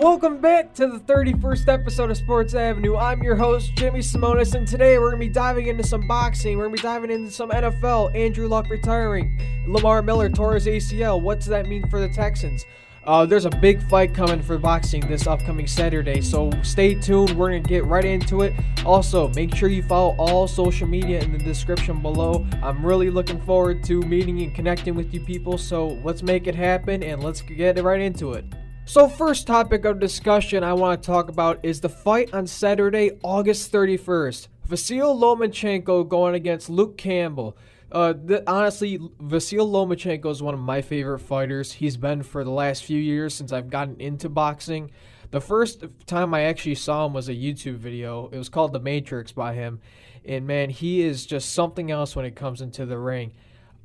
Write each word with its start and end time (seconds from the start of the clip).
welcome 0.00 0.40
back 0.40 0.72
to 0.72 0.86
the 0.86 0.98
31st 1.00 1.68
episode 1.68 2.10
of 2.10 2.16
Sports 2.16 2.54
Avenue. 2.54 2.96
I'm 2.96 3.22
your 3.22 3.36
host, 3.36 3.74
Jimmy 3.76 3.98
Simonis, 3.98 4.54
and 4.54 4.66
today 4.66 4.98
we're 4.98 5.10
going 5.10 5.20
to 5.20 5.28
be 5.28 5.32
diving 5.32 5.66
into 5.66 5.82
some 5.82 6.08
boxing. 6.08 6.56
We're 6.56 6.68
going 6.68 6.76
to 6.76 6.82
be 6.82 6.88
diving 6.88 7.10
into 7.10 7.30
some 7.30 7.50
NFL, 7.50 8.16
Andrew 8.16 8.48
Luck 8.48 8.70
retiring, 8.70 9.38
Lamar 9.68 10.00
Miller 10.00 10.30
tore 10.30 10.54
his 10.54 10.64
ACL. 10.66 11.20
What 11.20 11.40
does 11.40 11.48
that 11.48 11.66
mean 11.66 11.86
for 11.90 12.00
the 12.00 12.08
Texans? 12.08 12.64
Uh, 13.04 13.26
there's 13.26 13.44
a 13.44 13.50
big 13.50 13.86
fight 13.90 14.14
coming 14.14 14.40
for 14.40 14.56
boxing 14.56 15.06
this 15.06 15.26
upcoming 15.26 15.66
Saturday, 15.66 16.22
so 16.22 16.50
stay 16.62 16.94
tuned. 16.94 17.36
We're 17.36 17.50
going 17.50 17.62
to 17.62 17.68
get 17.68 17.84
right 17.84 18.04
into 18.04 18.40
it. 18.40 18.54
Also, 18.86 19.28
make 19.34 19.54
sure 19.54 19.68
you 19.68 19.82
follow 19.82 20.16
all 20.16 20.48
social 20.48 20.88
media 20.88 21.20
in 21.20 21.30
the 21.30 21.38
description 21.38 22.00
below. 22.00 22.46
I'm 22.62 22.84
really 22.84 23.10
looking 23.10 23.40
forward 23.42 23.84
to 23.84 24.00
meeting 24.00 24.40
and 24.40 24.54
connecting 24.54 24.94
with 24.94 25.12
you 25.12 25.20
people, 25.20 25.58
so 25.58 25.88
let's 26.02 26.22
make 26.22 26.46
it 26.46 26.54
happen 26.54 27.02
and 27.02 27.22
let's 27.22 27.42
get 27.42 27.78
right 27.82 28.00
into 28.00 28.32
it. 28.32 28.46
So, 28.90 29.08
first 29.08 29.46
topic 29.46 29.84
of 29.84 30.00
discussion 30.00 30.64
I 30.64 30.72
want 30.72 31.00
to 31.00 31.06
talk 31.06 31.28
about 31.28 31.60
is 31.62 31.80
the 31.80 31.88
fight 31.88 32.34
on 32.34 32.48
Saturday, 32.48 33.12
August 33.22 33.70
31st. 33.70 34.48
Vasil 34.68 35.16
Lomachenko 35.16 36.08
going 36.08 36.34
against 36.34 36.68
Luke 36.68 36.98
Campbell. 36.98 37.56
Uh, 37.92 38.14
th- 38.14 38.42
honestly, 38.48 38.98
Vasil 38.98 39.70
Lomachenko 39.70 40.28
is 40.28 40.42
one 40.42 40.54
of 40.54 40.60
my 40.60 40.82
favorite 40.82 41.20
fighters. 41.20 41.70
He's 41.70 41.96
been 41.96 42.24
for 42.24 42.42
the 42.42 42.50
last 42.50 42.82
few 42.82 42.98
years 42.98 43.32
since 43.32 43.52
I've 43.52 43.70
gotten 43.70 43.94
into 44.00 44.28
boxing. 44.28 44.90
The 45.30 45.40
first 45.40 45.84
time 46.06 46.34
I 46.34 46.40
actually 46.42 46.74
saw 46.74 47.06
him 47.06 47.12
was 47.12 47.28
a 47.28 47.32
YouTube 47.32 47.76
video. 47.76 48.28
It 48.32 48.38
was 48.38 48.48
called 48.48 48.72
The 48.72 48.80
Matrix 48.80 49.30
by 49.30 49.54
him. 49.54 49.78
And 50.24 50.48
man, 50.48 50.68
he 50.68 51.02
is 51.02 51.26
just 51.26 51.52
something 51.52 51.92
else 51.92 52.16
when 52.16 52.24
it 52.24 52.34
comes 52.34 52.60
into 52.60 52.86
the 52.86 52.98
ring. 52.98 53.34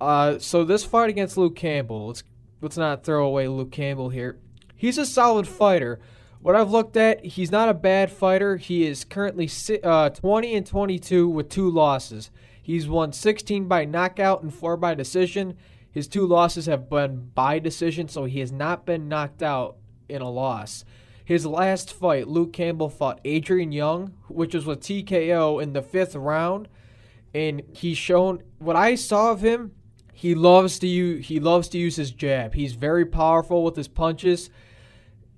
Uh, 0.01 0.39
so 0.39 0.63
this 0.63 0.83
fight 0.83 1.11
against 1.11 1.37
Luke 1.37 1.55
Campbell, 1.55 2.07
let's 2.07 2.23
let's 2.59 2.75
not 2.75 3.03
throw 3.03 3.27
away 3.27 3.47
Luke 3.47 3.71
Campbell 3.71 4.09
here. 4.09 4.39
He's 4.75 4.97
a 4.97 5.05
solid 5.05 5.47
fighter. 5.47 5.99
What 6.41 6.55
I've 6.55 6.69
looked 6.69 6.95
at, 6.95 7.25
he's 7.25 7.51
not 7.51 7.69
a 7.69 7.73
bad 7.73 8.11
fighter. 8.11 8.57
He 8.57 8.85
is 8.85 9.03
currently 9.03 9.49
uh, 9.83 10.09
20 10.09 10.55
and 10.55 10.65
22 10.65 11.27
with 11.27 11.49
two 11.49 11.69
losses. 11.69 12.29
He's 12.61 12.87
won 12.87 13.13
16 13.13 13.67
by 13.67 13.85
knockout 13.85 14.43
and 14.43 14.53
4 14.53 14.77
by 14.77 14.93
decision. 14.93 15.57
His 15.91 16.07
two 16.07 16.27
losses 16.27 16.65
have 16.65 16.89
been 16.89 17.31
by 17.33 17.57
decision, 17.59 18.09
so 18.09 18.25
he 18.25 18.41
has 18.41 18.51
not 18.51 18.85
been 18.85 19.07
knocked 19.07 19.41
out 19.41 19.77
in 20.09 20.21
a 20.21 20.29
loss. 20.29 20.83
His 21.23 21.45
last 21.45 21.91
fight, 21.91 22.27
Luke 22.27 22.53
Campbell 22.53 22.89
fought 22.89 23.21
Adrian 23.25 23.71
Yung, 23.71 24.13
which 24.27 24.53
was 24.53 24.65
with 24.65 24.81
TKO 24.81 25.61
in 25.63 25.73
the 25.73 25.81
fifth 25.81 26.15
round, 26.15 26.67
and 27.33 27.63
he's 27.73 27.97
shown 27.97 28.43
what 28.59 28.75
I 28.75 28.95
saw 28.95 29.31
of 29.31 29.41
him. 29.41 29.71
He 30.13 30.35
loves 30.35 30.77
to 30.79 30.87
use 30.87 31.27
he 31.27 31.39
loves 31.39 31.67
to 31.69 31.77
use 31.77 31.95
his 31.95 32.11
jab. 32.11 32.53
He's 32.53 32.73
very 32.73 33.05
powerful 33.05 33.63
with 33.63 33.75
his 33.75 33.87
punches 33.87 34.49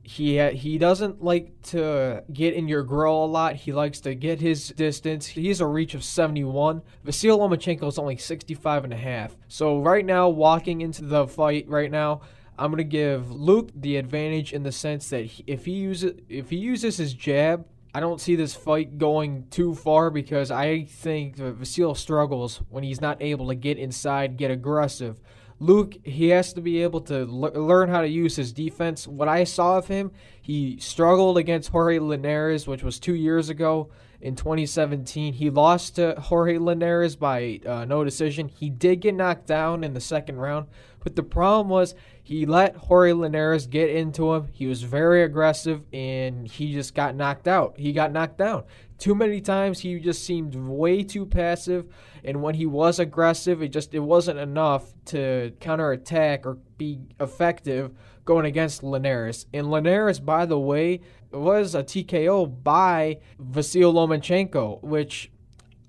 he 0.08 0.40
he 0.52 0.78
doesn't 0.78 1.22
like 1.22 1.62
to 1.64 2.24
get 2.32 2.54
in 2.54 2.70
your 2.70 2.82
grill 2.84 3.26
a 3.26 3.28
lot. 3.28 3.58
He 3.58 3.74
likes 3.74 4.00
to 4.02 4.16
get 4.16 4.40
his 4.40 4.70
distance. 4.70 5.28
He's 5.28 5.60
a 5.60 5.68
reach 5.68 5.96
of 5.96 6.04
71. 6.04 6.82
Vasil 7.06 7.38
Lomachenko 7.38 7.90
is 7.90 8.00
only 8.00 8.16
65 8.16 8.86
and 8.86 8.94
a 8.94 8.98
half. 8.98 9.36
So 9.50 9.82
right 9.82 10.06
now, 10.06 10.30
walking 10.30 10.80
into 10.80 11.04
the 11.04 11.28
fight 11.28 11.68
right 11.68 11.92
now, 11.92 12.22
I'm 12.58 12.72
gonna 12.72 12.86
give 12.86 13.30
Luke 13.34 13.70
the 13.76 13.98
advantage 13.98 14.54
in 14.54 14.64
the 14.64 14.72
sense 14.72 15.10
that 15.10 15.30
if 15.46 15.66
he 15.66 15.74
uses 15.74 16.14
if 16.30 16.52
he 16.52 16.56
uses 16.56 16.96
his 16.96 17.14
jab, 17.14 17.66
I 17.94 18.00
don't 18.00 18.22
see 18.22 18.38
this 18.38 18.56
fight 18.56 18.98
going 18.98 19.48
too 19.50 19.76
far 19.76 20.10
because 20.10 20.52
I 20.52 20.86
think 20.86 21.36
Vasil 21.36 21.98
struggles 21.98 22.62
when 22.70 22.86
he's 22.86 23.02
not 23.02 23.22
able 23.22 23.50
to 23.50 23.56
get 23.56 23.78
inside, 23.78 24.38
get 24.38 24.52
aggressive. 24.52 25.20
Luke, 25.60 25.96
he 26.04 26.30
has 26.30 26.54
to 26.54 26.62
be 26.62 26.84
able 26.84 27.02
to 27.02 27.26
learn 27.26 27.90
how 27.90 28.02
to 28.02 28.08
use 28.08 28.36
his 28.36 28.54
defense. 28.54 29.08
What 29.08 29.28
I 29.28 29.44
saw 29.44 29.78
of 29.78 29.88
him, 29.88 30.12
he 30.40 30.78
struggled 30.80 31.38
against 31.38 31.70
Jorge 31.70 32.00
Linares, 32.00 32.68
which 32.68 32.84
was 32.84 33.00
two 33.00 33.16
years 33.16 33.50
ago 33.50 33.90
in 34.22 34.36
2017. 34.36 35.34
He 35.34 35.50
lost 35.50 35.96
to 35.96 36.14
Jorge 36.20 36.60
Linares 36.60 37.16
by 37.16 37.60
uh, 37.66 37.86
no 37.86 38.04
decision. 38.04 38.50
He 38.50 38.70
did 38.70 39.02
get 39.02 39.16
knocked 39.16 39.48
down 39.48 39.84
in 39.84 39.94
the 39.94 40.02
second 40.02 40.38
round, 40.38 40.68
but 41.04 41.16
the 41.16 41.24
problem 41.24 41.70
was 41.70 41.96
he 42.28 42.46
let 42.46 42.76
Jorge 42.76 43.14
Linares 43.14 43.68
get 43.68 43.90
into 43.90 44.34
him. 44.34 44.50
He 44.52 44.68
was 44.68 44.84
very 44.84 45.24
aggressive 45.24 45.84
and 45.94 46.46
he 46.46 46.74
just 46.74 46.94
got 46.94 47.16
knocked 47.16 47.48
out. 47.48 47.80
He 47.80 47.94
got 47.94 48.12
knocked 48.12 48.38
down. 48.38 48.66
Too 48.98 49.16
many 49.16 49.40
times 49.40 49.80
he 49.80 49.98
just 49.98 50.26
seemed 50.26 50.54
way 50.54 51.04
too 51.04 51.26
passive 51.26 51.86
and 52.26 52.42
when 52.42 52.56
he 52.56 52.66
was 52.66 53.00
aggressive, 53.00 53.62
it 53.62 53.70
just 53.70 53.94
it 53.94 54.00
wasn't 54.00 54.40
enough 54.40 54.94
to 55.06 55.54
counterattack 55.62 56.46
or 56.46 56.58
be 56.78 57.00
effective 57.18 57.94
going 58.26 58.46
against 58.46 58.84
Linares. 58.84 59.46
And 59.54 59.72
Linares, 59.72 60.20
by 60.20 60.46
the 60.46 60.60
way, 60.60 61.00
was 61.32 61.76
a 61.76 61.82
TKO 61.82 62.62
by 62.62 63.20
Vasil 63.42 63.94
Lomachenko, 63.94 64.84
which 64.84 65.32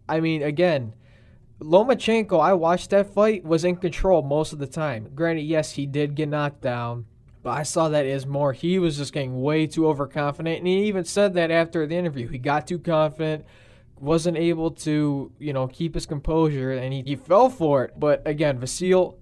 I 0.09 0.21
mean 0.21 0.45
again, 0.45 0.95
Lomachenko, 1.61 2.41
I 2.41 2.53
watched 2.53 2.91
that 2.91 3.13
fight, 3.13 3.45
was 3.45 3.65
in 3.65 3.77
control 3.77 4.23
most 4.23 4.53
of 4.53 4.61
the 4.61 4.67
time. 4.67 5.11
Granted, 5.15 5.43
yes, 5.43 5.73
he 5.73 5.87
did 5.87 6.15
get 6.15 6.29
knocked 6.29 6.61
down, 6.61 7.07
but 7.43 7.51
I 7.51 7.65
saw 7.65 7.89
that 7.89 8.07
as 8.07 8.27
more. 8.27 8.53
He 8.53 8.79
was 8.79 8.97
just 8.97 9.13
getting 9.13 9.43
way 9.43 9.67
too 9.67 9.89
overconfident, 9.89 10.59
and 10.59 10.67
he 10.69 10.85
even 10.85 11.05
said 11.05 11.35
that 11.35 11.51
after 11.51 11.85
the 11.87 11.97
interview. 11.97 12.29
He 12.29 12.39
got 12.39 12.69
too 12.69 12.79
confident, 12.79 13.45
wasn't 13.99 14.37
able 14.37 14.71
to, 14.71 15.33
you 15.41 15.53
know, 15.53 15.67
keep 15.67 15.95
his 15.95 16.07
composure, 16.07 16.73
and 16.73 16.93
he, 16.93 17.03
he 17.03 17.17
fell 17.17 17.51
for 17.51 17.85
it. 17.85 17.99
But 17.99 18.23
again, 18.25 18.61
Vasil, 18.61 19.17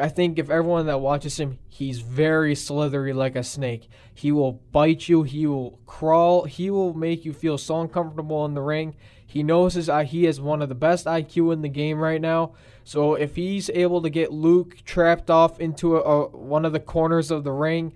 I 0.00 0.08
think 0.08 0.38
if 0.38 0.50
everyone 0.50 0.86
that 0.86 1.00
watches 1.00 1.38
him, 1.38 1.58
he's 1.68 2.00
very 2.00 2.54
slithery 2.54 3.12
like 3.12 3.36
a 3.36 3.42
snake. 3.42 3.88
He 4.14 4.32
will 4.32 4.52
bite 4.72 5.08
you, 5.08 5.22
he 5.22 5.46
will 5.46 5.78
crawl, 5.86 6.44
he 6.44 6.70
will 6.70 6.94
make 6.94 7.24
you 7.24 7.32
feel 7.32 7.58
so 7.58 7.80
uncomfortable 7.80 8.44
in 8.44 8.54
the 8.54 8.62
ring. 8.62 8.96
He 9.26 9.42
knows 9.42 9.74
his 9.74 9.90
he 10.06 10.24
has 10.24 10.40
one 10.40 10.62
of 10.62 10.68
the 10.68 10.74
best 10.74 11.06
IQ 11.06 11.52
in 11.52 11.62
the 11.62 11.68
game 11.68 11.98
right 11.98 12.20
now. 12.20 12.52
So 12.84 13.14
if 13.14 13.34
he's 13.34 13.68
able 13.70 14.00
to 14.02 14.10
get 14.10 14.32
Luke 14.32 14.78
trapped 14.84 15.28
off 15.28 15.58
into 15.60 15.96
a, 15.96 16.00
a, 16.00 16.28
one 16.28 16.64
of 16.64 16.72
the 16.72 16.80
corners 16.80 17.30
of 17.30 17.42
the 17.42 17.52
ring, 17.52 17.92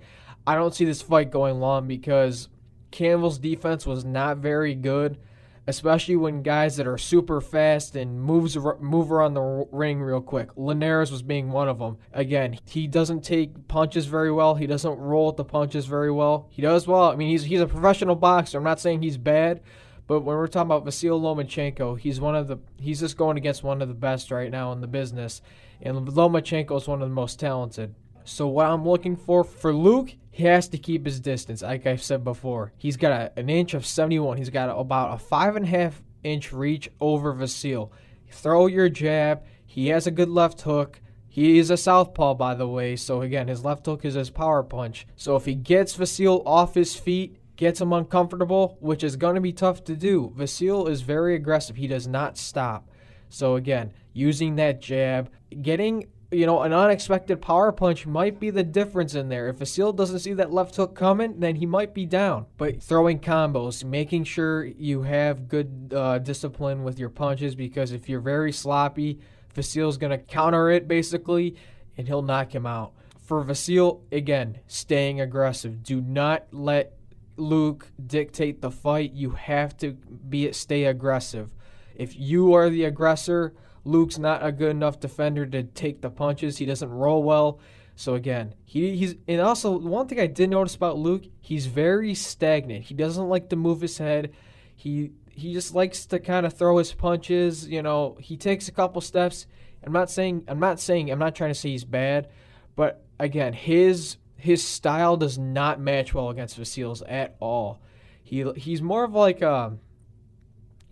I 0.47 0.57
don't 0.57 0.75
see 0.75 0.85
this 0.85 1.03
fight 1.03 1.31
going 1.31 1.61
long 1.61 1.87
because 1.87 2.49
Campbell's 2.91 3.39
defense 3.39 3.87
was 3.87 4.05
not 4.05 4.39
very 4.39 4.75
good, 4.75 5.19
especially 5.67 6.17
when 6.17 6.43
guys 6.43 6.77
that 6.77 6.87
are 6.87 6.99
super 6.99 7.41
fast 7.41 7.95
and 7.97 8.21
moves 8.21 8.57
move 8.81 9.13
around 9.13 9.35
the 9.35 9.67
ring 9.71 10.01
real 10.01 10.21
quick. 10.21 10.51
Linares 10.57 11.13
was 11.13 11.23
being 11.23 11.51
one 11.51 11.69
of 11.69 11.79
them. 11.79 11.99
Again, 12.13 12.59
he 12.67 12.87
doesn't 12.87 13.23
take 13.23 13.69
punches 13.69 14.07
very 14.07 14.33
well. 14.33 14.55
He 14.55 14.67
doesn't 14.67 14.99
roll 14.99 15.29
with 15.29 15.37
the 15.37 15.45
punches 15.45 15.87
very 15.87 16.11
well. 16.11 16.49
He 16.51 16.63
does 16.63 16.87
well. 16.87 17.11
I 17.11 17.17
mean, 17.17 17.29
he's 17.29 17.45
he's 17.45 17.61
a 17.61 17.67
professional 17.67 18.17
boxer. 18.17 18.59
I'm 18.59 18.65
not 18.65 18.81
saying 18.81 19.03
he's 19.03 19.19
bad, 19.19 19.61
but 20.07 20.21
when 20.21 20.37
we're 20.37 20.49
talking 20.49 20.67
about 20.67 20.85
Vasil 20.85 21.21
Lomachenko, 21.21 21.99
he's 21.99 22.21
one 22.21 22.35
of 22.35 22.49
the 22.49 22.59
he's 22.79 23.01
just 23.01 23.17
going 23.17 23.37
against 23.37 23.63
one 23.63 23.83
of 23.83 23.89
the 23.89 23.95
best 23.95 24.31
right 24.31 24.51
now 24.51 24.73
in 24.73 24.81
the 24.81 24.87
business, 24.87 25.43
and 25.83 26.09
Lomachenko 26.09 26.77
is 26.77 26.89
one 26.89 27.03
of 27.03 27.09
the 27.09 27.15
most 27.15 27.39
talented. 27.39 27.95
So 28.25 28.47
what 28.47 28.67
I'm 28.67 28.87
looking 28.87 29.17
for 29.17 29.45
for 29.45 29.73
Luke, 29.73 30.15
he 30.31 30.45
has 30.45 30.69
to 30.69 30.79
keep 30.79 31.07
his 31.07 31.21
distance. 31.21 31.63
Like 31.63 31.87
I've 31.87 32.03
said 32.03 32.25
before, 32.25 32.73
he's 32.77 32.97
got 32.97 33.13
a, 33.13 33.39
an 33.39 33.51
inch 33.51 33.75
of 33.75 33.87
71. 33.87 34.37
He's 34.37 34.51
got 34.51 34.69
a, 34.69 34.77
about 34.77 35.15
a 35.15 35.19
five 35.19 35.57
and 35.57 35.65
a 35.65 35.69
half 35.69 36.03
inch 36.23 36.53
reach 36.53 36.91
over 37.01 37.35
Vasil. 37.35 37.91
Throw 38.31 38.67
your 38.67 38.89
jab. 38.89 39.45
He 39.67 39.89
has 39.89 40.07
a 40.07 40.11
good 40.11 40.29
left 40.29 40.61
hook. 40.63 41.01
He 41.29 41.59
is 41.59 41.71
a 41.71 41.77
southpaw, 41.77 42.35
by 42.35 42.55
the 42.55 42.67
way. 42.67 42.97
So 42.97 43.23
again, 43.23 43.49
his 43.49 43.65
left 43.65 43.87
hook 43.87 44.05
is 44.05 44.15
his 44.15 44.31
power 44.31 44.63
punch. 44.63 45.07
So 45.17 45.37
if 45.37 45.45
he 45.45 45.55
gets 45.55 45.97
Vasil 45.97 46.43
off 46.45 46.75
his 46.75 46.97
feet, 46.97 47.37
gets 47.57 47.81
him 47.81 47.93
uncomfortable, 47.93 48.79
which 48.81 49.05
is 49.05 49.17
going 49.17 49.35
to 49.35 49.41
be 49.41 49.53
tough 49.53 49.85
to 49.85 49.95
do. 49.95 50.33
Vasil 50.37 50.89
is 50.89 51.03
very 51.03 51.35
aggressive. 51.35 51.77
He 51.77 51.87
does 51.87 52.09
not 52.09 52.37
stop. 52.37 52.89
So 53.29 53.55
again, 53.55 53.93
using 54.13 54.57
that 54.57 54.81
jab, 54.81 55.31
getting 55.63 56.07
you 56.31 56.47
know 56.47 56.63
an 56.63 56.73
unexpected 56.73 57.41
power 57.41 57.73
punch 57.73 58.07
might 58.07 58.39
be 58.39 58.51
the 58.51 58.63
difference 58.63 59.15
in 59.15 59.29
there. 59.29 59.49
If 59.49 59.59
Vasil 59.59 59.95
doesn't 59.95 60.21
see 60.21 60.33
that 60.35 60.53
left 60.53 60.77
hook 60.77 60.95
coming, 60.95 61.41
then 61.41 61.57
he 61.57 61.67
might 61.67 61.93
be 61.93 62.07
down. 62.07 62.47
But 62.57 62.83
throwing 62.83 63.19
combos, 63.19 63.85
making 63.85 64.25
sure 64.25 64.65
you 64.65 65.03
have 65.03 65.49
good 65.49 65.93
uh, 65.95 66.19
discipline 66.19 66.85
with 66.85 66.99
your 66.99 67.09
punches, 67.09 67.55
because 67.55 67.93
if 67.93 68.09
you're 68.09 68.21
very 68.21 68.53
sloppy, 68.53 69.19
Vasil's 69.55 69.99
going 69.99 70.11
to 70.11 70.19
counter 70.19 70.71
it 70.71 70.87
basically, 70.87 71.57
and 71.97 72.07
he'll 72.07 72.23
knock 72.23 72.55
him 72.55 72.67
out. 72.67 72.93
For 73.19 73.45
Vasil, 73.45 74.01
again, 74.11 74.59
staying 74.67 75.21
aggressive. 75.21 75.83
Do 75.83 76.01
not 76.01 76.47
let 76.53 76.95
Luke 77.37 77.89
dictate 78.05 78.61
the 78.61 78.71
fight. 78.71 79.13
You 79.13 79.31
have 79.31 79.77
to 79.79 79.93
be 79.93 80.53
stay 80.53 80.85
aggressive. 80.85 81.51
If 81.95 82.17
you 82.17 82.55
are 82.55 82.71
the 82.71 82.85
aggressor, 82.85 83.55
Luke's 83.85 84.19
not 84.19 84.45
a 84.45 84.53
good 84.53 84.71
enough 84.71 85.01
defender 85.01 85.47
to 85.47 85.63
take 85.63 86.01
the 86.01 86.11
punches. 86.11 86.59
He 86.59 86.67
doesn't 86.67 86.91
roll 86.91 87.23
well. 87.23 87.61
So 87.97 88.15
again, 88.15 88.55
he, 88.65 88.97
he's 88.97 89.17
and 89.29 89.41
also 89.41 89.79
one 89.79 90.09
thing 90.09 90.21
I 90.21 90.27
did 90.27 90.51
notice 90.51 90.75
about 90.75 90.99
Luke, 90.99 91.25
he's 91.41 91.67
very 91.67 92.15
stagnant. 92.15 92.85
He 92.85 92.95
doesn't 92.95 93.29
like 93.29 93.51
to 93.51 93.57
move 93.57 93.81
his 93.81 93.99
head. 93.99 94.33
He 94.75 95.13
he 95.29 95.53
just 95.53 95.75
likes 95.75 96.07
to 96.07 96.19
kind 96.19 96.47
of 96.47 96.55
throw 96.55 96.79
his 96.79 96.93
punches. 96.93 97.69
You 97.69 97.83
know, 97.83 98.17
he 98.21 98.37
takes 98.37 98.69
a 98.69 98.73
couple 98.73 99.01
steps. 99.01 99.47
I'm 99.85 99.93
not 99.93 100.11
saying 100.11 100.45
I'm 100.49 100.61
not 100.61 100.81
saying 100.81 101.11
I'm 101.11 101.19
not 101.19 101.35
trying 101.35 101.51
to 101.51 101.55
say 101.55 101.71
he's 101.71 101.85
bad, 101.85 102.29
but 102.77 103.05
again, 103.19 103.53
his 103.53 104.17
his 104.37 104.67
style 104.67 105.17
does 105.17 105.37
not 105.39 105.81
match 105.81 106.15
well 106.15 106.31
against 106.31 106.57
Vasil's 106.57 107.03
at 107.03 107.37
all. 107.41 107.81
He 108.23 108.51
he's 108.57 108.81
more 108.81 109.05
of 109.05 109.13
like 109.13 109.43
a 109.43 109.77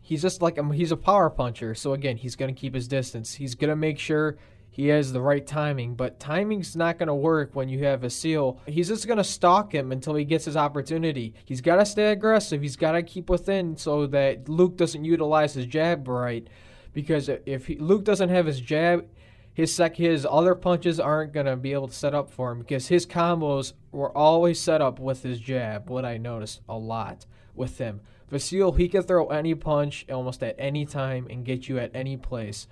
he's 0.09 0.23
just 0.23 0.41
like 0.41 0.57
a, 0.57 0.73
he's 0.73 0.91
a 0.91 0.97
power 0.97 1.29
puncher. 1.29 1.75
So 1.75 1.93
again, 1.93 2.17
he's 2.17 2.35
going 2.35 2.55
to 2.55 2.59
keep 2.59 2.75
his 2.75 2.89
distance. 2.89 3.35
He's 3.35 3.55
going 3.55 3.69
to 3.69 3.77
make 3.77 3.99
sure 3.99 4.39
he 4.71 4.89
has 4.89 5.13
the 5.13 5.21
right 5.21 5.47
timing, 5.47 5.97
but 5.97 6.19
timing's 6.19 6.75
not 6.75 6.99
going 6.99 7.09
to 7.09 7.15
work 7.15 7.51
when 7.53 7.69
you 7.69 7.85
have 7.85 8.01
Vasil. 8.01 8.59
He's 8.67 8.89
just 8.89 9.07
going 9.07 9.19
to 9.19 9.25
stalk 9.25 9.75
him 9.75 9.93
until 9.93 10.15
he 10.15 10.25
gets 10.25 10.47
his 10.47 10.57
opportunity. 10.57 11.35
He's 11.45 11.61
got 11.61 11.77
to 11.77 11.85
stay 11.85 12.11
aggressive. 12.11 12.63
He's 12.63 12.77
got 12.77 12.93
to 12.93 13.03
keep 13.03 13.29
within 13.29 13.77
so 13.77 14.07
that 14.07 14.49
Luke 14.49 14.79
doesn't 14.79 15.05
utilize 15.05 15.53
his 15.53 15.67
jab 15.67 16.09
right. 16.09 16.49
Because 16.95 17.29
if 17.45 17.67
he, 17.67 17.77
Luke 17.77 18.05
doesn't 18.05 18.31
have 18.31 18.47
his 18.47 18.63
jab, 18.63 19.07
his 19.53 19.75
sec 19.75 19.97
his 19.97 20.27
other 20.31 20.55
punches 20.55 20.99
aren't 20.99 21.33
gonna 21.33 21.57
be 21.57 21.73
able 21.73 21.89
to 21.89 21.95
set 21.95 22.15
up 22.15 22.31
for 22.31 22.53
him 22.53 22.61
because 22.61 22.87
his 22.87 23.05
combos 23.05 23.73
were 23.91 24.17
always 24.17 24.61
set 24.61 24.81
up 24.81 25.01
with 25.01 25.25
his 25.25 25.41
jab. 25.41 25.91
What 25.91 26.05
I 26.05 26.17
noticed 26.17 26.61
a 26.69 26.79
lot 26.79 27.27
with 27.57 27.79
him. 27.79 28.01
Vasil, 28.31 28.77
he 28.77 28.89
can 28.89 29.03
throw 29.03 29.29
any 29.29 29.55
punch 29.55 30.05
almost 30.11 30.43
at 30.43 30.57
any 30.59 30.85
time 30.85 31.27
and 31.31 31.45
get 31.45 31.69
you 31.69 31.79
at 31.79 31.91
any 31.95 32.17
place. 32.17 32.67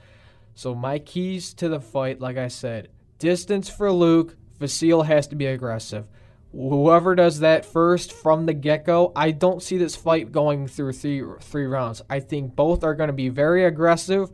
So 0.55 0.75
my 0.75 0.99
keys 0.99 1.55
to 1.55 1.69
the 1.69 1.81
fight, 1.81 2.20
like 2.20 2.37
I 2.37 2.49
said, 2.49 2.88
distance 3.19 3.69
for 3.69 3.91
Luke. 3.93 4.37
Vasil 4.58 5.05
has 5.05 5.26
to 5.29 5.37
be 5.37 5.47
aggressive. 5.47 6.06
Whoever 6.53 7.14
does 7.14 7.41
that 7.41 7.67
first 7.67 8.12
from 8.12 8.47
the 8.47 8.55
get 8.55 8.87
go, 8.87 9.12
I 9.14 9.31
don't 9.31 9.62
see 9.62 9.76
this 9.76 9.94
fight 9.94 10.32
going 10.32 10.67
through 10.67 10.94
three 10.94 11.23
three 11.41 11.67
rounds. 11.67 12.00
I 12.09 12.20
think 12.20 12.56
both 12.56 12.82
are 12.85 12.94
going 12.94 13.09
to 13.09 13.12
be 13.12 13.29
very 13.29 13.64
aggressive 13.67 14.31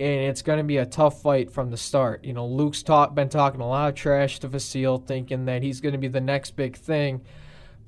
and 0.00 0.20
it's 0.20 0.42
going 0.42 0.58
to 0.58 0.64
be 0.64 0.76
a 0.76 0.86
tough 0.86 1.22
fight 1.22 1.50
from 1.50 1.70
the 1.70 1.76
start. 1.76 2.24
You 2.24 2.32
know, 2.32 2.46
Luke's 2.46 2.82
talk, 2.82 3.14
been 3.14 3.28
talking 3.28 3.60
a 3.60 3.68
lot 3.68 3.88
of 3.88 3.94
trash 3.94 4.38
to 4.40 4.48
Vasil, 4.48 5.04
thinking 5.04 5.46
that 5.46 5.62
he's 5.62 5.80
going 5.80 5.92
to 5.92 5.98
be 5.98 6.08
the 6.08 6.20
next 6.20 6.52
big 6.52 6.76
thing, 6.76 7.22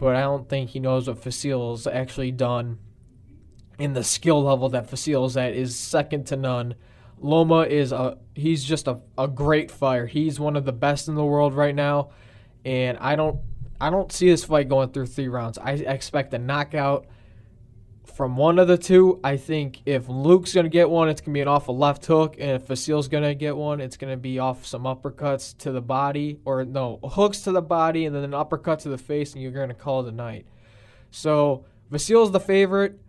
but 0.01 0.17
I 0.17 0.23
don't 0.23 0.49
think 0.49 0.71
he 0.71 0.81
knows 0.81 1.09
what 1.09 1.23
Vasil's 1.23 1.87
actually 1.87 2.33
done. 2.33 2.79
In 3.79 3.93
the 3.93 4.03
skill 4.03 4.43
level 4.43 4.71
that 4.71 4.89
Vasil's 4.89 5.37
at 5.37 5.53
is 5.53 5.79
second 5.79 6.27
to 6.29 6.37
none. 6.37 6.75
Loma 7.19 7.63
is 7.63 7.93
a 7.93 8.17
he's 8.35 8.65
just 8.65 8.89
a, 8.89 9.01
a 9.19 9.29
great 9.29 9.71
fighter. 9.71 10.07
He's 10.07 10.41
one 10.41 10.57
of 10.57 10.65
the 10.65 10.73
best 10.73 11.09
in 11.09 11.17
the 11.17 11.25
world 11.25 11.53
right 11.53 11.75
now, 11.75 12.11
and 12.65 12.97
I 12.97 13.15
don't 13.15 13.41
I 13.79 13.91
don't 13.91 14.11
see 14.11 14.31
this 14.31 14.45
fight 14.45 14.71
going 14.71 14.91
through 14.91 15.07
three 15.07 15.29
rounds. 15.29 15.59
I 15.59 15.73
expect 15.73 16.33
a 16.33 16.39
knockout 16.39 17.07
from 18.21 18.37
one 18.37 18.59
of 18.59 18.69
the 18.69 18.77
two. 18.77 19.19
I 19.25 19.39
think 19.39 19.81
if 19.87 20.07
Luke's 20.07 20.53
going 20.53 20.67
to 20.67 20.71
get 20.71 20.91
one, 20.91 21.09
it's 21.09 21.23
going 21.23 21.33
to 21.33 21.39
be 21.39 21.41
an 21.41 21.49
awful 21.49 21.75
left 21.75 22.05
hook. 22.05 22.37
And 22.39 22.51
if 22.51 22.67
Vasil's 22.67 23.09
going 23.09 23.23
to 23.23 23.35
get 23.35 23.57
one, 23.57 23.81
it's 23.81 23.97
going 23.97 24.13
to 24.13 24.19
be 24.19 24.39
off 24.39 24.67
some 24.67 24.83
uppercuts 24.83 25.57
to 25.61 25.73
the 25.73 25.81
body, 25.81 26.39
or 26.45 26.67
no, 26.67 26.99
hooks 27.03 27.41
to 27.45 27.51
the 27.51 27.63
body 27.63 28.05
and 28.05 28.15
then 28.15 28.23
an 28.23 28.35
uppercut 28.35 28.81
to 28.81 28.91
the 28.91 28.99
face, 28.99 29.33
and 29.33 29.43
you're 29.43 29.53
going 29.53 29.71
to 29.71 29.75
call 29.75 30.07
it 30.07 30.13
a 30.13 30.15
night. 30.15 30.45
So 31.11 31.65
Vasil's 31.91 32.31
the 32.31 32.41
favorite, 32.41 33.01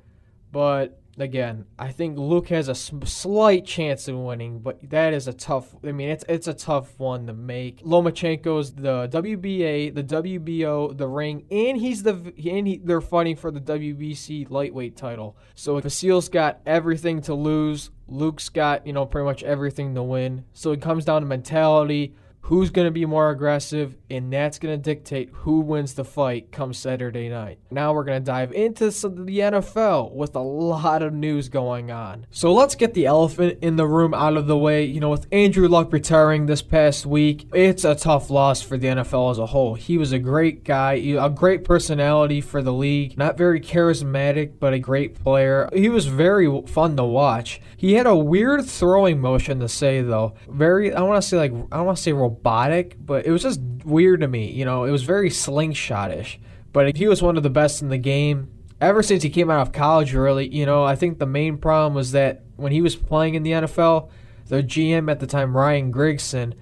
but 0.50 1.01
again, 1.22 1.66
I 1.78 1.92
think 1.92 2.18
Luke 2.18 2.50
has 2.50 2.68
a 2.68 2.76
slight 2.76 3.66
chance 3.66 4.08
of 4.08 4.18
winning, 4.18 4.60
but 4.60 4.90
that 4.90 5.14
is 5.14 5.28
a 5.28 5.34
tough. 5.34 5.76
I 5.84 5.92
mean, 5.92 6.10
it's 6.10 6.24
it's 6.28 6.48
a 6.48 6.54
tough 6.54 7.00
one 7.00 7.28
to 7.28 7.34
make. 7.34 7.84
Lomachenko's 7.84 8.74
the 8.74 9.08
WBA, 9.10 9.94
the 9.94 10.04
WBO, 10.04 10.98
the 10.98 11.08
ring, 11.08 11.46
and 11.52 11.78
he's 11.78 12.04
the 12.04 12.34
and 12.50 12.68
he, 12.68 12.82
they're 12.84 13.02
fighting 13.02 13.36
for 13.36 13.52
the 13.52 13.62
WBC 13.62 14.50
lightweight 14.50 14.96
title. 14.96 15.38
So 15.56 15.80
Vasil's 15.80 16.30
got 16.30 16.62
everything 16.66 17.22
to 17.24 17.34
lose. 17.34 17.92
Luke's 18.08 18.50
got 18.50 18.86
you 18.86 18.94
know 18.94 19.06
pretty 19.06 19.26
much 19.26 19.44
everything 19.44 19.96
to 19.96 20.04
win. 20.04 20.46
So 20.54 20.72
it 20.72 20.82
comes 20.82 21.06
down 21.06 21.22
to 21.22 21.28
mentality 21.28 22.16
who's 22.42 22.70
going 22.70 22.86
to 22.86 22.92
be 22.92 23.06
more 23.06 23.30
aggressive, 23.30 23.96
and 24.10 24.32
that's 24.34 24.60
going 24.60 24.78
to 24.78 24.82
dictate 24.82 25.30
who 25.32 25.60
wins 25.62 25.94
the 25.94 26.04
fight 26.04 26.52
come 26.52 26.74
Saturday 26.74 27.30
night. 27.30 27.60
Now 27.70 27.94
we're 27.94 28.04
going 28.04 28.22
to 28.22 28.26
dive 28.26 28.52
into 28.52 28.86
the 28.86 29.40
NFL 29.40 30.12
with 30.14 30.36
a 30.36 30.42
lot 30.42 31.02
of 31.02 31.14
news 31.14 31.50
going 31.50 31.92
on. 31.92 32.26
So 32.32 32.54
let's 32.54 32.76
get 32.76 32.94
the 32.94 33.06
elephant 33.06 33.60
in 33.62 33.76
the 33.76 33.88
room 33.88 34.14
out 34.14 34.38
of 34.38 34.48
the 34.48 34.58
way. 34.58 34.84
You 34.86 35.00
know, 35.00 35.10
with 35.10 35.28
Andrew 35.32 35.68
Luck 35.68 35.94
retiring 35.94 36.46
this 36.46 36.62
past 36.62 37.06
week, 37.06 37.48
it's 37.54 37.84
a 37.84 37.96
tough 37.96 38.30
loss 38.30 38.62
for 38.62 38.78
the 38.78 38.88
NFL 38.88 39.32
as 39.32 39.38
a 39.38 39.46
whole. 39.46 39.76
He 39.76 39.98
was 39.98 40.12
a 40.12 40.20
great 40.20 40.64
guy, 40.64 40.94
a 40.94 41.30
great 41.30 41.64
personality 41.64 42.42
for 42.42 42.62
the 42.62 42.74
league, 42.74 43.18
not 43.18 43.38
very 43.38 43.62
charismatic, 43.62 44.60
but 44.60 44.74
a 44.74 44.80
great 44.80 45.16
player. 45.22 45.70
He 45.74 45.90
was 45.90 46.08
very 46.08 46.62
fun 46.68 46.98
to 46.98 47.04
watch. 47.04 47.62
He 47.78 47.94
had 47.94 48.08
a 48.08 48.16
weird 48.16 48.66
throwing 48.66 49.20
motion 49.20 49.60
to 49.60 49.70
say, 49.70 50.02
though. 50.02 50.34
Very, 50.50 50.94
I 50.94 51.02
want 51.02 51.22
to 51.22 51.28
say, 51.28 51.38
like, 51.38 51.54
I 51.72 51.82
want 51.82 51.98
to 51.98 52.04
say 52.04 52.14
robotic, 52.32 52.98
but 53.06 53.26
it 53.26 53.32
was 53.32 53.44
just 53.44 53.60
weird 53.84 54.22
to 54.22 54.28
me. 54.28 54.52
You 54.52 54.66
know, 54.66 54.86
it 54.86 54.92
was 54.92 55.04
very 55.04 55.30
slingshottish. 55.30 56.38
But 56.74 56.96
he 56.96 57.08
was 57.08 57.22
one 57.22 57.38
of 57.38 57.44
the 57.44 57.50
best 57.50 57.82
in 57.82 57.90
the 57.90 57.98
game. 57.98 58.50
Ever 58.80 59.04
since 59.04 59.22
he 59.24 59.30
came 59.30 59.52
out 59.52 59.62
of 59.62 59.74
college, 59.74 60.14
really, 60.14 60.48
you 60.48 60.66
know, 60.66 60.84
I 60.84 60.96
think 60.96 61.20
the 61.20 61.26
main 61.26 61.58
problem 61.58 61.94
was 61.94 62.14
that 62.14 62.44
when 62.56 62.72
he 62.72 62.82
was 62.82 62.96
playing 62.96 63.36
in 63.36 63.44
the 63.44 63.52
NFL, 63.52 64.10
the 64.48 64.64
GM 64.64 65.12
at 65.12 65.20
the 65.20 65.28
time, 65.28 65.56
Ryan 65.56 65.94
Grigson, 65.94 66.54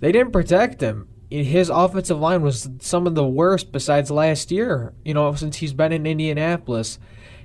they 0.00 0.12
didn't 0.12 0.32
protect 0.32 0.80
him. 0.80 1.08
His 1.28 1.70
offensive 1.70 2.20
line 2.20 2.42
was 2.42 2.68
some 2.80 3.06
of 3.06 3.16
the 3.16 3.26
worst 3.26 3.72
besides 3.72 4.12
last 4.12 4.52
year, 4.52 4.94
you 5.04 5.12
know, 5.12 5.34
since 5.34 5.56
he's 5.56 5.72
been 5.72 5.92
in 5.92 6.06
Indianapolis 6.06 7.00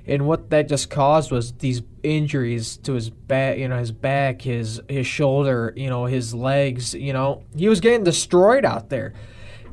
and 0.06 0.26
what 0.26 0.50
that 0.50 0.68
just 0.68 0.90
caused 0.90 1.30
was 1.30 1.52
these 1.52 1.82
injuries 2.02 2.76
to 2.78 2.94
his 2.94 3.10
back, 3.10 3.58
you 3.58 3.68
know, 3.68 3.78
his 3.78 3.92
back, 3.92 4.42
his 4.42 4.80
his 4.88 5.06
shoulder, 5.06 5.72
you 5.76 5.88
know, 5.88 6.06
his 6.06 6.34
legs, 6.34 6.94
you 6.94 7.12
know, 7.12 7.44
he 7.56 7.68
was 7.68 7.80
getting 7.80 8.04
destroyed 8.04 8.64
out 8.64 8.88
there, 8.88 9.14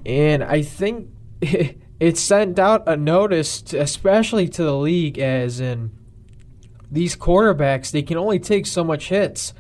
and 0.06 0.44
I 0.44 0.62
think 0.62 1.10
it, 1.42 1.80
it 2.00 2.18
sent 2.18 2.60
out 2.60 2.88
a 2.88 2.96
notice, 2.96 3.62
to, 3.64 3.80
especially 3.80 4.48
to 4.50 4.64
the 4.64 4.78
league, 4.78 5.18
as 5.18 5.60
in 5.60 5.92
these 6.92 7.16
quarterbacks 7.16 7.92
they 7.92 8.02
can 8.02 8.18
only 8.18 8.40
take 8.40 8.66
so 8.66 8.84
much 8.84 9.10
hits. 9.10 9.54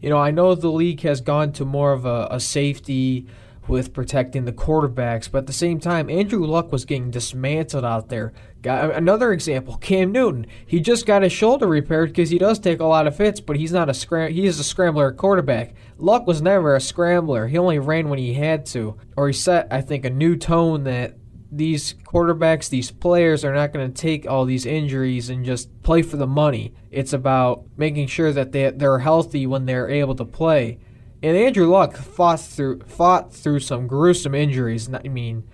You 0.00 0.10
know, 0.10 0.18
I 0.18 0.30
know 0.30 0.54
the 0.54 0.68
league 0.68 1.00
has 1.02 1.20
gone 1.20 1.52
to 1.52 1.64
more 1.64 1.92
of 1.92 2.04
a, 2.04 2.26
a 2.30 2.40
safety 2.40 3.26
with 3.68 3.92
protecting 3.92 4.44
the 4.44 4.52
quarterbacks, 4.52 5.30
but 5.30 5.38
at 5.38 5.46
the 5.46 5.52
same 5.52 5.78
time, 5.78 6.10
Andrew 6.10 6.44
Luck 6.44 6.72
was 6.72 6.84
getting 6.84 7.10
dismantled 7.10 7.84
out 7.84 8.08
there. 8.08 8.32
Got 8.62 8.94
another 8.94 9.32
example, 9.32 9.76
Cam 9.76 10.12
Newton. 10.12 10.46
He 10.64 10.78
just 10.78 11.04
got 11.04 11.22
his 11.22 11.32
shoulder 11.32 11.66
repaired 11.66 12.10
because 12.10 12.30
he 12.30 12.38
does 12.38 12.60
take 12.60 12.78
a 12.78 12.84
lot 12.84 13.08
of 13.08 13.18
hits, 13.18 13.40
but 13.40 13.56
he's 13.56 13.72
not 13.72 13.88
a 13.88 13.94
scram. 13.94 14.32
He 14.32 14.46
is 14.46 14.60
a 14.60 14.64
scrambler 14.64 15.10
quarterback. 15.10 15.74
Luck 15.98 16.28
was 16.28 16.40
never 16.40 16.76
a 16.76 16.80
scrambler. 16.80 17.48
He 17.48 17.58
only 17.58 17.80
ran 17.80 18.08
when 18.08 18.20
he 18.20 18.34
had 18.34 18.64
to, 18.66 18.96
or 19.16 19.26
he 19.26 19.32
set, 19.32 19.66
I 19.72 19.80
think, 19.80 20.04
a 20.04 20.10
new 20.10 20.36
tone 20.36 20.84
that 20.84 21.16
these 21.50 21.94
quarterbacks, 22.06 22.68
these 22.70 22.92
players 22.92 23.44
are 23.44 23.52
not 23.52 23.72
going 23.72 23.92
to 23.92 24.00
take 24.00 24.26
all 24.26 24.44
these 24.44 24.64
injuries 24.64 25.28
and 25.28 25.44
just 25.44 25.82
play 25.82 26.02
for 26.02 26.16
the 26.16 26.26
money. 26.26 26.72
It's 26.92 27.12
about 27.12 27.64
making 27.76 28.06
sure 28.06 28.32
that 28.32 28.52
they 28.52 28.70
they're 28.70 29.00
healthy 29.00 29.44
when 29.44 29.66
they're 29.66 29.90
able 29.90 30.14
to 30.14 30.24
play. 30.24 30.78
And 31.20 31.36
Andrew 31.36 31.68
Luck 31.68 31.96
fought 31.96 32.40
through 32.40 32.80
fought 32.86 33.32
through 33.32 33.60
some 33.60 33.86
gruesome 33.86 34.34
injuries. 34.34 34.88
I 34.92 35.08
mean, 35.08 35.44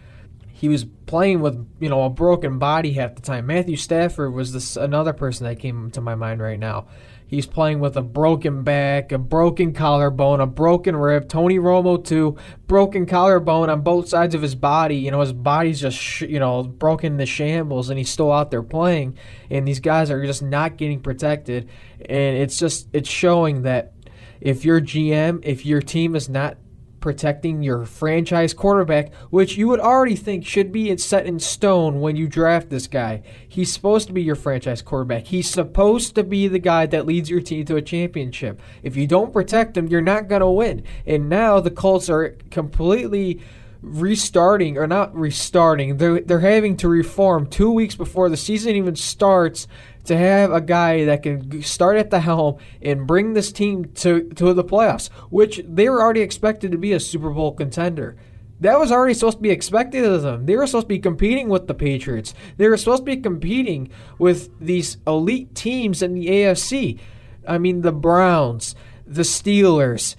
he 0.59 0.69
was 0.69 0.85
playing 1.07 1.41
with 1.41 1.69
you 1.79 1.88
know 1.88 2.03
a 2.03 2.11
broken 2.11 2.59
body 2.59 2.93
half 2.95 3.15
the 3.15 3.23
time. 3.23 3.47
Matthew 3.47 3.77
Stafford 3.77 4.35
was 4.35 4.53
this 4.53 4.77
another 4.77 5.12
person 5.12 5.47
that 5.47 5.61
came 5.61 5.88
to 5.93 6.00
my 6.00 6.17
mind 6.17 6.43
right 6.43 6.59
now. 6.59 6.88
He's 7.29 7.47
playing 7.47 7.79
with 7.79 7.97
a 7.97 8.03
broken 8.03 8.65
back, 8.65 9.12
a 9.12 9.19
broken 9.19 9.73
collarbone, 9.73 10.41
a 10.41 10.47
broken 10.49 10.97
rib. 10.97 11.29
Tony 11.29 11.59
Romo 11.59 12.05
too, 12.05 12.38
broken 12.67 13.07
collarbone 13.07 13.71
on 13.71 13.83
both 13.83 14.09
sides 14.09 14.35
of 14.35 14.43
his 14.43 14.57
body. 14.57 14.97
You 14.97 15.12
know 15.12 15.21
his 15.21 15.33
body's 15.33 15.81
just 15.81 15.97
sh- 15.97 16.23
you 16.23 16.41
know 16.41 16.65
broken 16.65 17.19
to 17.19 17.27
shambles, 17.27 17.88
and 17.88 17.97
he's 17.97 18.11
still 18.11 18.33
out 18.33 18.50
there 18.50 18.65
playing. 18.65 19.17
And 19.50 19.69
these 19.69 19.79
guys 19.79 20.11
are 20.11 20.27
just 20.27 20.43
not 20.43 20.77
getting 20.77 20.99
protected, 20.99 21.69
and 22.00 22.37
it's 22.37 22.59
just 22.59 22.88
it's 22.93 23.09
showing 23.09 23.62
that 23.62 23.93
if 24.41 24.65
your 24.65 24.81
GM, 24.81 25.38
if 25.45 25.65
your 25.65 25.83
team 25.83 26.17
is 26.17 26.29
not 26.29 26.57
protecting 27.00 27.62
your 27.62 27.85
franchise 27.85 28.52
quarterback, 28.55 29.14
which 29.31 29.57
you 29.57 29.69
would 29.69 29.81
already 29.81 30.17
think 30.17 30.45
should 30.45 30.73
be 30.73 30.97
set 30.97 31.26
in 31.26 31.38
stone 31.38 32.00
when 32.00 32.17
you 32.17 32.26
draft 32.26 32.71
this 32.71 32.87
guy. 32.87 33.23
He's 33.49 33.73
supposed 33.73 34.07
to 34.09 34.12
be 34.12 34.23
your 34.23 34.35
franchise 34.35 34.83
quarterback. 34.83 35.26
He's 35.26 35.49
supposed 35.49 36.14
to 36.17 36.25
be 36.25 36.49
the 36.49 36.59
guy 36.59 36.87
that 36.87 37.07
leads 37.07 37.31
your 37.31 37.40
team 37.40 37.64
to 37.67 37.76
a 37.76 37.83
championship. 37.83 38.61
If 38.83 38.97
you 38.97 39.07
don't 39.07 39.33
protect 39.33 39.76
him, 39.76 39.87
you're 39.87 40.00
not 40.00 40.28
going 40.28 40.40
to 40.40 40.50
win. 40.50 40.85
And 41.07 41.28
now 41.28 41.61
the 41.61 41.71
Colts 41.71 42.11
are 42.11 42.37
completely 42.50 43.40
restarting 43.81 44.76
or 44.76 44.88
not 44.88 45.14
restarting. 45.14 45.99
They're 45.99 46.21
they're 46.21 46.40
having 46.40 46.76
to 46.78 46.88
reform 46.88 47.47
2 47.47 47.71
weeks 47.71 47.95
before 47.95 48.28
the 48.28 48.37
season 48.37 48.75
even 48.75 48.97
starts 48.97 49.69
to 50.09 50.17
have 50.17 50.53
a 50.53 50.61
guy 50.61 51.05
that 51.05 51.23
can 51.23 51.62
start 51.62 51.97
at 51.97 52.11
the 52.11 52.21
helm 52.21 52.57
and 52.83 53.07
bring 53.07 53.33
this 53.33 53.53
team 53.53 53.87
to, 53.95 54.29
to 54.31 54.53
the 54.53 54.65
playoffs, 54.65 55.09
which 55.31 55.61
they 55.67 55.88
were 55.88 56.03
already 56.03 56.21
expected 56.21 56.73
to 56.73 56.79
be 56.79 56.93
a 56.93 57.00
Super 57.00 57.31
Bowl 57.31 57.53
contender. 57.53 58.17
That 58.61 58.79
was 58.81 58.91
already 58.91 59.15
supposed 59.15 59.38
to 59.38 59.43
be 59.43 59.50
expected 59.50 60.05
of 60.05 60.23
them. 60.23 60.47
They 60.47 60.57
were 60.57 60.67
supposed 60.67 60.87
to 60.87 60.88
be 60.88 60.99
competing 60.99 61.49
with 61.49 61.69
the 61.69 61.75
Patriots. 61.75 62.35
They 62.57 62.69
were 62.69 62.77
supposed 62.77 63.03
to 63.03 63.17
be 63.17 63.19
competing 63.19 63.91
with 64.19 64.50
these 64.59 64.97
elite 65.07 65.55
teams 65.55 66.03
in 66.03 66.15
the 66.15 66.27
AFC. 66.27 66.99
I 67.47 67.59
mean, 67.59 67.83
the 67.83 67.93
Browns, 67.93 68.75
the 69.07 69.23
Steelers. 69.23 70.17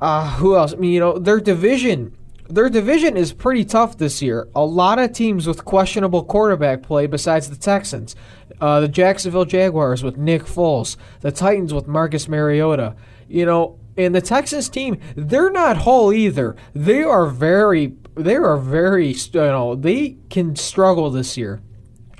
Uh, 0.00 0.36
who 0.36 0.56
else? 0.56 0.72
I 0.72 0.76
mean, 0.76 0.92
you 0.92 1.00
know, 1.00 1.18
their 1.18 1.40
division 1.40 2.16
their 2.50 2.68
division 2.68 3.16
is 3.16 3.32
pretty 3.32 3.64
tough 3.64 3.96
this 3.96 4.20
year. 4.20 4.48
A 4.54 4.64
lot 4.64 4.98
of 4.98 5.12
teams 5.12 5.46
with 5.46 5.64
questionable 5.64 6.24
quarterback 6.24 6.82
play 6.82 7.06
besides 7.06 7.48
the 7.48 7.56
Texans. 7.56 8.16
Uh, 8.60 8.80
the 8.80 8.88
Jacksonville 8.88 9.44
Jaguars 9.44 10.02
with 10.02 10.16
Nick 10.16 10.42
Foles, 10.42 10.96
the 11.20 11.32
Titans 11.32 11.72
with 11.72 11.86
Marcus 11.86 12.28
Mariota. 12.28 12.94
You 13.28 13.46
know, 13.46 13.78
and 13.96 14.14
the 14.14 14.20
Texans 14.20 14.68
team, 14.68 14.98
they're 15.16 15.50
not 15.50 15.78
whole 15.78 16.12
either. 16.12 16.56
They 16.74 17.02
are 17.02 17.26
very, 17.26 17.94
they 18.14 18.36
are 18.36 18.56
very, 18.56 19.12
you 19.12 19.40
know, 19.40 19.74
they 19.74 20.16
can 20.28 20.56
struggle 20.56 21.10
this 21.10 21.36
year 21.36 21.62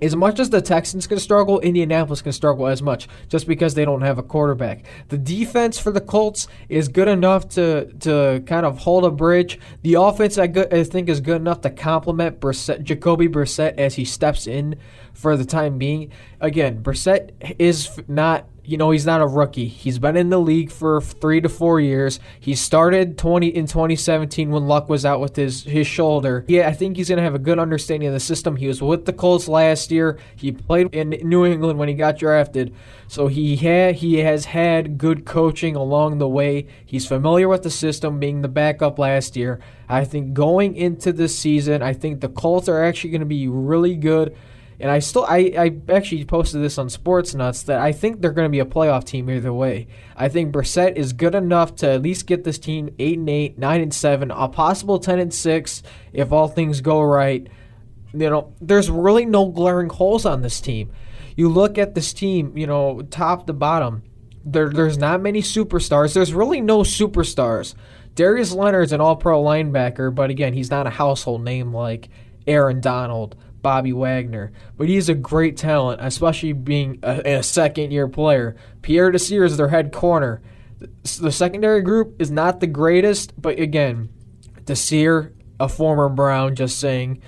as 0.02 0.16
much 0.16 0.38
as 0.38 0.50
the 0.50 0.61
Texans 0.61 1.07
can 1.07 1.19
struggle, 1.19 1.61
Indianapolis 1.61 2.23
can 2.23 2.33
struggle 2.33 2.66
as 2.66 2.83
much 2.83 3.09
just 3.28 3.47
because 3.47 3.75
they 3.75 3.85
don't 3.85 4.02
have 4.02 4.19
a 4.19 4.23
quarterback. 4.23 4.85
The 5.09 5.19
defense 5.19 5.78
for 5.78 5.90
the 5.90 6.00
Colts 6.00 6.49
is 6.69 6.88
good 6.88 7.09
enough 7.09 7.49
to 7.50 7.87
to 8.00 8.42
kind 8.47 8.66
of 8.66 8.78
hold 8.78 9.04
a 9.04 9.11
bridge. 9.11 9.59
The 9.83 9.95
offense, 9.95 10.38
I, 10.38 10.47
go, 10.47 10.66
I 10.71 10.85
think, 10.85 11.09
is 11.09 11.21
good 11.21 11.40
enough 11.40 11.61
to 11.62 11.71
complement 11.71 12.40
Jacoby 12.40 13.28
Brissett 13.28 13.78
as 13.78 13.95
he 13.95 14.04
steps 14.04 14.47
in 14.47 14.76
for 15.12 15.37
the 15.37 15.45
time 15.45 15.78
being. 15.78 16.11
Again, 16.40 16.83
Brissett 16.83 17.30
is 17.59 18.00
not 18.09 18.47
you 18.71 18.77
know 18.77 18.93
he's 18.93 19.05
not 19.05 19.21
a 19.21 19.27
rookie. 19.27 19.67
He's 19.67 19.99
been 19.99 20.17
in 20.17 20.31
the 20.31 20.39
league 20.39 20.71
for 20.71 21.00
three 21.00 21.41
to 21.41 21.49
four 21.49 21.81
years. 21.81 22.21
He 22.39 22.55
started 22.55 23.19
twenty 23.19 23.49
in 23.49 23.67
2017 23.67 24.50
when 24.50 24.69
Luck 24.69 24.89
was 24.89 25.05
out 25.05 25.21
with 25.21 25.35
his 25.35 25.65
his 25.65 25.89
shoulder. 25.89 26.45
Yeah, 26.47 26.69
I 26.69 26.73
think 26.73 26.97
he's 26.97 27.09
gonna 27.09 27.23
have 27.23 27.35
a 27.35 27.41
good 27.41 27.59
understanding 27.59 28.07
of 28.07 28.15
the 28.15 28.21
system. 28.21 28.55
He 28.55 28.69
was 28.69 28.81
with 28.81 29.07
the 29.07 29.12
Colts 29.12 29.49
last 29.49 29.91
year. 29.91 30.19
He 30.37 30.53
played 30.53 30.95
in 30.95 31.11
New 31.25 31.45
England 31.45 31.81
when 31.81 31.89
he 31.89 31.95
got 31.95 32.17
drafted, 32.17 32.73
so 33.09 33.27
he 33.27 33.57
had 33.57 33.97
he 33.97 34.19
has 34.19 34.45
had 34.45 34.99
good 34.99 35.25
coaching 35.25 35.75
along 35.75 36.19
the 36.19 36.29
way. 36.29 36.69
He's 36.87 37.07
familiar 37.07 37.49
with 37.49 37.65
the 37.65 37.71
system, 37.71 38.21
being 38.21 38.43
the 38.43 38.49
backup 38.49 39.00
last 39.00 39.37
year. 39.37 39.59
I 39.89 40.05
think 40.05 40.33
going 40.33 40.77
into 40.77 41.12
this 41.12 41.37
season, 41.37 41.83
I 41.83 41.93
think 41.93 42.21
the 42.21 42.29
Colts 42.29 42.69
are 42.69 42.85
actually 42.85 43.11
going 43.11 43.21
to 43.21 43.27
be 43.27 43.49
really 43.49 43.97
good. 43.97 44.37
And 44.81 44.91
I 44.91 44.99
still, 45.01 45.27
I, 45.29 45.53
I 45.59 45.93
actually 45.93 46.25
posted 46.25 46.63
this 46.63 46.79
on 46.79 46.89
Sports 46.89 47.35
Nuts 47.35 47.65
that 47.65 47.81
I 47.81 47.93
think 47.93 48.21
they're 48.21 48.33
going 48.33 48.47
to 48.47 48.51
be 48.51 48.61
a 48.61 48.65
playoff 48.65 49.05
team 49.05 49.29
either 49.29 49.53
way. 49.53 49.89
I 50.17 50.31
think 50.31 50.55
Brissett 50.55 50.97
is 50.97 51.13
good 51.13 51.35
enough 51.35 51.75
to 51.77 51.91
at 51.91 52.03
least 52.03 52.27
get 52.27 52.45
this 52.45 52.59
team 52.59 52.89
eight 52.99 53.19
and 53.19 53.29
eight, 53.29 53.59
nine 53.59 53.83
and 53.83 53.93
seven, 53.93 54.31
a 54.31 54.49
possible 54.49 54.99
ten 54.99 55.19
and 55.19 55.35
six 55.35 55.83
if 56.15 56.33
all 56.33 56.49
things 56.49 56.81
go 56.81 57.03
right. 57.03 57.47
You 58.15 58.31
know, 58.31 58.55
there's 58.61 58.91
really 58.91 59.27
no 59.27 59.51
glaring 59.51 59.91
holes 59.91 60.25
on 60.25 60.41
this 60.41 60.61
team. 60.63 60.91
You 61.37 61.51
look 61.51 61.77
at 61.77 61.95
this 61.95 62.15
team, 62.15 62.57
you 62.57 62.67
know, 62.67 63.03
top 63.03 63.47
to 63.49 63.53
bottom. 63.53 64.03
There, 64.47 64.71
there's 64.71 64.97
not 64.97 65.21
many 65.21 65.43
superstars. 65.43 66.15
There's 66.15 66.33
really 66.33 66.63
no 66.63 66.79
superstars. 66.79 67.75
Darius 68.15 68.53
Leonard's 68.53 68.93
an 68.93 69.01
all-pro 69.01 69.43
linebacker, 69.43 70.13
but 70.15 70.31
again, 70.31 70.55
he's 70.55 70.71
not 70.71 70.87
a 70.87 70.91
household 70.91 71.45
name 71.45 71.73
like 71.73 72.09
Aaron 72.47 72.81
Donald 72.81 73.37
Bobby 73.62 73.93
Wagner, 73.93 74.52
but 74.76 74.88
he's 74.88 75.09
a 75.09 75.14
great 75.14 75.57
talent, 75.57 76.00
especially 76.02 76.52
being 76.52 76.99
a, 77.02 77.38
a 77.38 77.43
second 77.43 77.90
year 77.90 78.09
player. 78.09 78.57
Pierre 78.83 79.11
Desir 79.11 79.45
is 79.45 79.57
their 79.57 79.69
head 79.69 79.93
corner. 79.93 80.43
The 81.21 81.33
secondary 81.33 81.83
group 81.83 82.21
is 82.21 82.31
not 82.31 82.61
the 82.61 82.67
greatest, 82.67 83.40
but 83.40 83.59
again, 83.59 84.09
Desir, 84.64 85.35
a 85.59 85.69
former 85.69 86.09
Brown, 86.09 86.55
just 86.55 86.79
saying. 86.79 87.23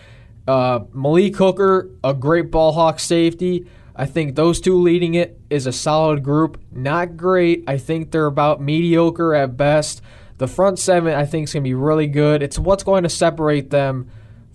Uh, 0.48 0.80
Malik 0.92 1.36
Hooker, 1.36 1.90
a 2.02 2.14
great 2.14 2.50
ball 2.50 2.72
hawk 2.72 2.98
safety. 2.98 3.66
I 3.94 4.06
think 4.06 4.34
those 4.34 4.60
two 4.60 4.80
leading 4.80 5.14
it 5.14 5.38
is 5.50 5.66
a 5.66 5.72
solid 5.72 6.22
group. 6.22 6.60
Not 6.72 7.16
great. 7.16 7.64
I 7.66 7.76
think 7.76 8.10
they're 8.10 8.26
about 8.26 8.60
mediocre 8.60 9.34
at 9.34 9.56
best. 9.56 10.00
The 10.38 10.48
front 10.48 10.78
seven, 10.78 11.14
I 11.14 11.26
think, 11.26 11.44
is 11.44 11.52
going 11.52 11.62
to 11.62 11.68
be 11.68 11.74
really 11.74 12.06
good. 12.06 12.42
It's 12.42 12.58
what's 12.58 12.82
going 12.82 13.02
to 13.02 13.08
separate 13.08 13.70
them 13.70 14.10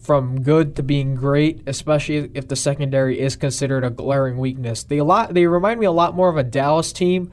from 0.08 0.42
good 0.42 0.78
to 0.78 0.82
being 0.82 1.16
great, 1.16 1.62
especially 1.68 2.32
if 2.34 2.48
the 2.48 2.56
secondary 2.56 3.20
is 3.20 3.36
considered 3.36 3.84
a 3.84 3.90
glaring 3.90 4.38
weakness. 4.38 4.86
They 4.86 5.00
a 5.00 5.04
lot 5.04 5.34
they 5.34 5.46
remind 5.48 5.82
me 5.82 5.86
a 5.86 5.92
lot 5.92 6.16
more 6.16 6.30
of 6.30 6.38
a 6.38 6.44
Dallas 6.44 6.94
team. 6.94 7.30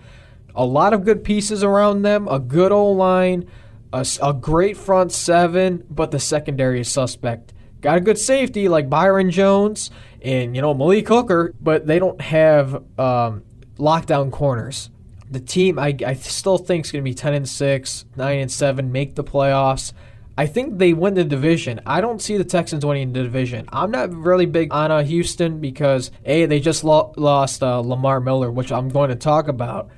A 0.57 0.65
lot 0.65 0.93
of 0.93 1.05
good 1.05 1.23
pieces 1.23 1.63
around 1.63 2.03
them, 2.03 2.27
a 2.27 2.41
good 2.41 2.73
old 2.73 2.99
line, 2.99 3.49
a, 3.93 4.05
a 4.21 4.33
great 4.33 4.77
front 4.77 5.13
seven, 5.13 5.85
but 5.89 6.11
the 6.11 6.19
secondary 6.19 6.81
is 6.81 6.91
suspect. 6.91 7.55
Got 7.81 7.99
a 7.99 8.01
good 8.01 8.19
safety 8.19 8.69
like 8.69 8.91
Byron 8.91 9.31
Jones 9.31 9.93
and 10.21 10.57
you 10.57 10.61
know 10.61 10.75
Malik 10.75 11.07
Hooker, 11.07 11.55
but 11.61 11.87
they 11.87 12.01
don't 12.01 12.21
have 12.21 12.75
um, 12.99 13.45
lockdown 13.79 14.33
corners. 14.33 14.91
The 15.31 15.39
team 15.39 15.79
I, 15.79 15.97
I 16.05 16.15
still 16.15 16.59
think 16.59 16.87
is 16.87 16.91
going 16.93 17.05
to 17.05 17.09
be 17.09 17.15
ten 17.15 17.35
and 17.35 17.49
six, 17.49 18.05
nine 18.17 18.41
and 18.41 18.51
seven, 18.51 18.91
make 18.91 19.15
the 19.15 19.23
playoffs. 19.23 19.93
I 20.37 20.47
think 20.47 20.79
they 20.79 20.93
win 20.93 21.15
the 21.15 21.25
division. 21.25 21.81
I 21.87 22.01
don't 22.01 22.21
see 22.21 22.37
the 22.37 22.45
Texans 22.45 22.85
winning 22.85 23.13
the 23.13 23.23
division. 23.23 23.69
I'm 23.73 23.93
not 23.93 24.13
really 24.13 24.47
big 24.47 24.73
on 24.73 24.91
uh, 24.91 25.05
Houston 25.05 25.61
because 25.61 26.11
a 26.25 26.47
they 26.47 26.59
just 26.59 26.83
lo- 26.83 27.13
lost 27.17 27.63
uh, 27.63 27.79
Lamar 27.79 28.21
Miller, 28.21 28.51
which 28.51 28.73
I'm 28.73 28.89
going 28.89 29.11
to 29.11 29.17
talk 29.17 29.47
about. 29.47 29.91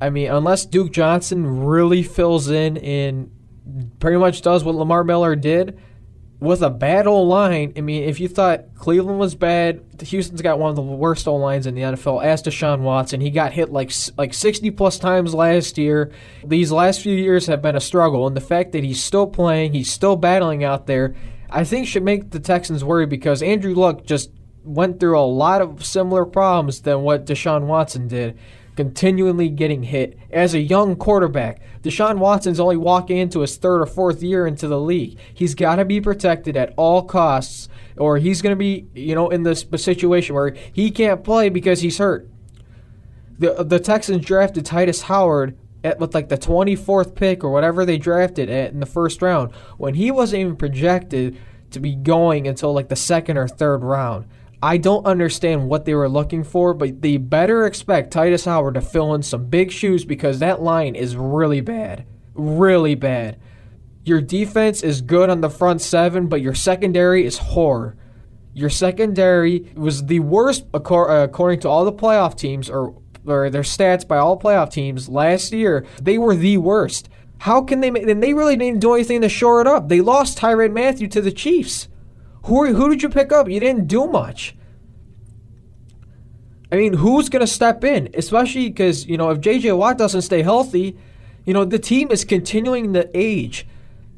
I 0.00 0.10
mean, 0.10 0.30
unless 0.30 0.66
Duke 0.66 0.92
Johnson 0.92 1.64
really 1.64 2.02
fills 2.02 2.50
in 2.50 2.78
and 2.78 3.30
pretty 4.00 4.18
much 4.18 4.42
does 4.42 4.64
what 4.64 4.74
Lamar 4.74 5.04
Miller 5.04 5.36
did, 5.36 5.78
with 6.44 6.62
a 6.62 6.70
bad 6.70 7.06
old 7.06 7.28
line. 7.28 7.72
I 7.76 7.80
mean, 7.80 8.04
if 8.04 8.20
you 8.20 8.28
thought 8.28 8.74
Cleveland 8.76 9.18
was 9.18 9.34
bad, 9.34 9.82
Houston's 10.02 10.42
got 10.42 10.58
one 10.58 10.70
of 10.70 10.76
the 10.76 10.82
worst 10.82 11.26
old 11.26 11.40
lines 11.40 11.66
in 11.66 11.74
the 11.74 11.80
NFL. 11.80 12.22
As 12.22 12.42
Deshaun 12.42 12.80
Watson, 12.80 13.20
he 13.20 13.30
got 13.30 13.52
hit 13.52 13.72
like 13.72 13.90
like 14.16 14.34
60 14.34 14.70
plus 14.72 14.98
times 14.98 15.34
last 15.34 15.78
year. 15.78 16.12
These 16.44 16.70
last 16.70 17.00
few 17.00 17.14
years 17.14 17.46
have 17.46 17.62
been 17.62 17.76
a 17.76 17.80
struggle, 17.80 18.26
and 18.26 18.36
the 18.36 18.40
fact 18.40 18.72
that 18.72 18.84
he's 18.84 19.02
still 19.02 19.26
playing, 19.26 19.72
he's 19.72 19.90
still 19.90 20.16
battling 20.16 20.62
out 20.62 20.86
there, 20.86 21.14
I 21.50 21.64
think 21.64 21.86
should 21.86 22.04
make 22.04 22.30
the 22.30 22.40
Texans 22.40 22.84
worry 22.84 23.06
because 23.06 23.42
Andrew 23.42 23.74
Luck 23.74 24.04
just 24.04 24.30
went 24.64 25.00
through 25.00 25.18
a 25.18 25.20
lot 25.20 25.62
of 25.62 25.84
similar 25.84 26.24
problems 26.24 26.82
than 26.82 27.02
what 27.02 27.26
Deshaun 27.26 27.66
Watson 27.66 28.08
did 28.08 28.38
continually 28.76 29.48
getting 29.48 29.84
hit 29.84 30.18
as 30.30 30.54
a 30.54 30.60
young 30.60 30.96
quarterback. 30.96 31.60
Deshaun 31.82 32.18
Watson's 32.18 32.60
only 32.60 32.76
walking 32.76 33.18
into 33.18 33.40
his 33.40 33.56
third 33.56 33.82
or 33.82 33.86
fourth 33.86 34.22
year 34.22 34.46
into 34.46 34.68
the 34.68 34.80
league. 34.80 35.18
He's 35.32 35.54
got 35.54 35.76
to 35.76 35.84
be 35.84 36.00
protected 36.00 36.56
at 36.56 36.74
all 36.76 37.02
costs, 37.02 37.68
or 37.96 38.18
he's 38.18 38.42
going 38.42 38.52
to 38.52 38.58
be, 38.58 38.86
you 38.94 39.14
know, 39.14 39.30
in 39.30 39.42
this 39.42 39.64
situation 39.76 40.34
where 40.34 40.56
he 40.72 40.90
can't 40.90 41.22
play 41.22 41.48
because 41.48 41.80
he's 41.80 41.98
hurt. 41.98 42.28
The 43.38 43.64
the 43.64 43.80
Texans 43.80 44.24
drafted 44.24 44.64
Tytus 44.64 45.02
Howard 45.02 45.56
at 45.82 45.98
with 45.98 46.14
like 46.14 46.28
the 46.28 46.38
24th 46.38 47.14
pick 47.14 47.44
or 47.44 47.50
whatever 47.50 47.84
they 47.84 47.98
drafted 47.98 48.48
at 48.48 48.72
in 48.72 48.80
the 48.80 48.86
first 48.86 49.20
round 49.20 49.52
when 49.76 49.94
he 49.94 50.10
wasn't 50.10 50.40
even 50.40 50.56
projected 50.56 51.38
to 51.70 51.80
be 51.80 51.94
going 51.94 52.48
until 52.48 52.72
like 52.72 52.88
the 52.88 52.96
second 52.96 53.36
or 53.36 53.46
third 53.46 53.82
round. 53.82 54.26
I 54.64 54.78
don't 54.78 55.04
understand 55.04 55.68
what 55.68 55.84
they 55.84 55.94
were 55.94 56.08
looking 56.08 56.42
for, 56.42 56.72
but 56.72 57.02
they 57.02 57.18
better 57.18 57.66
expect 57.66 58.14
Tytus 58.14 58.46
Howard 58.46 58.72
to 58.74 58.80
fill 58.80 59.12
in 59.12 59.22
some 59.22 59.44
big 59.44 59.70
shoes 59.70 60.06
because 60.06 60.38
that 60.38 60.62
line 60.62 60.94
is 60.94 61.16
really 61.16 61.60
bad. 61.60 62.06
Really 62.32 62.94
bad. 62.94 63.38
Your 64.04 64.22
defense 64.22 64.82
is 64.82 65.02
good 65.02 65.28
on 65.28 65.42
the 65.42 65.50
front 65.50 65.82
seven, 65.82 66.28
but 66.28 66.40
your 66.40 66.54
secondary 66.54 67.26
is 67.26 67.36
horror. 67.36 67.98
Your 68.54 68.70
secondary 68.70 69.70
was 69.76 70.06
the 70.06 70.20
worst 70.20 70.64
uh, 70.72 70.78
according 70.78 71.60
to 71.60 71.68
all 71.68 71.84
the 71.84 71.92
playoff 71.92 72.34
teams, 72.34 72.70
or, 72.70 72.94
or 73.26 73.50
their 73.50 73.60
stats 73.60 74.08
by 74.08 74.16
all 74.16 74.40
playoff 74.40 74.72
teams 74.72 75.10
last 75.10 75.52
year. 75.52 75.84
They 76.00 76.16
were 76.16 76.34
the 76.34 76.56
worst. 76.56 77.10
How 77.36 77.60
can 77.60 77.80
they? 77.80 77.88
And 77.88 78.22
they 78.22 78.32
really 78.32 78.56
didn't 78.56 78.80
do 78.80 78.94
anything 78.94 79.20
to 79.20 79.28
shore 79.28 79.60
it 79.60 79.66
up. 79.66 79.90
They 79.90 80.00
lost 80.00 80.38
Tyrann 80.38 80.72
Mathieu 80.72 81.06
to 81.08 81.20
the 81.20 81.32
Chiefs. 81.32 81.88
Who 82.44 82.74
who 82.74 82.90
did 82.90 83.02
you 83.02 83.08
pick 83.08 83.32
up? 83.32 83.48
You 83.48 83.60
didn't 83.60 83.86
do 83.86 84.06
much. 84.06 84.54
I 86.70 86.76
mean, 86.76 86.94
who's 86.94 87.28
going 87.28 87.40
to 87.40 87.46
step 87.46 87.84
in? 87.84 88.08
Especially 88.14 88.68
because, 88.68 89.06
you 89.06 89.16
know, 89.16 89.30
if 89.30 89.38
JJ 89.38 89.76
Watt 89.78 89.96
doesn't 89.96 90.22
stay 90.22 90.42
healthy, 90.42 90.96
you 91.44 91.54
know, 91.54 91.64
the 91.64 91.78
team 91.78 92.10
is 92.10 92.24
continuing 92.24 92.92
to 92.94 93.08
age. 93.14 93.66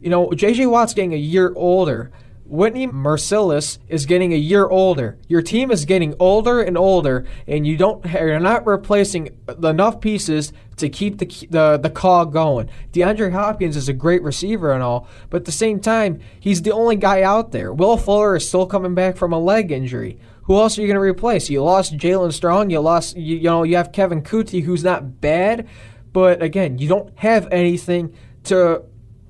You 0.00 0.08
know, 0.08 0.28
JJ 0.28 0.70
Watt's 0.70 0.94
getting 0.94 1.12
a 1.12 1.18
year 1.18 1.52
older. 1.54 2.10
Whitney 2.48 2.86
Mercilus 2.86 3.78
is 3.88 4.06
getting 4.06 4.32
a 4.32 4.36
year 4.36 4.66
older. 4.66 5.18
Your 5.28 5.42
team 5.42 5.70
is 5.70 5.84
getting 5.84 6.14
older 6.18 6.60
and 6.60 6.78
older, 6.78 7.26
and 7.46 7.66
you 7.66 7.76
don't 7.76 8.04
you're 8.04 8.38
not 8.38 8.66
replacing 8.66 9.36
enough 9.62 10.00
pieces 10.00 10.52
to 10.76 10.88
keep 10.88 11.18
the 11.18 11.26
the 11.50 11.78
the 11.78 11.90
cog 11.90 12.32
going. 12.32 12.70
DeAndre 12.92 13.32
Hopkins 13.32 13.76
is 13.76 13.88
a 13.88 13.92
great 13.92 14.22
receiver 14.22 14.72
and 14.72 14.82
all, 14.82 15.08
but 15.28 15.38
at 15.38 15.44
the 15.44 15.52
same 15.52 15.80
time, 15.80 16.20
he's 16.38 16.62
the 16.62 16.72
only 16.72 16.96
guy 16.96 17.22
out 17.22 17.52
there. 17.52 17.72
Will 17.72 17.96
Fuller 17.96 18.36
is 18.36 18.48
still 18.48 18.66
coming 18.66 18.94
back 18.94 19.16
from 19.16 19.32
a 19.32 19.38
leg 19.38 19.72
injury. 19.72 20.18
Who 20.44 20.56
else 20.56 20.78
are 20.78 20.82
you 20.82 20.86
going 20.86 20.94
to 20.94 21.00
replace? 21.00 21.50
You 21.50 21.64
lost 21.64 21.96
Jaelen 21.96 22.32
Strong. 22.32 22.70
You 22.70 22.78
lost 22.78 23.16
you, 23.16 23.36
you 23.36 23.42
know 23.44 23.64
you 23.64 23.76
have 23.76 23.90
Kevin 23.90 24.22
Coutee, 24.22 24.62
who's 24.62 24.84
not 24.84 25.20
bad, 25.20 25.66
but 26.12 26.42
again, 26.42 26.78
you 26.78 26.88
don't 26.88 27.12
have 27.18 27.48
anything 27.50 28.14
to 28.44 28.84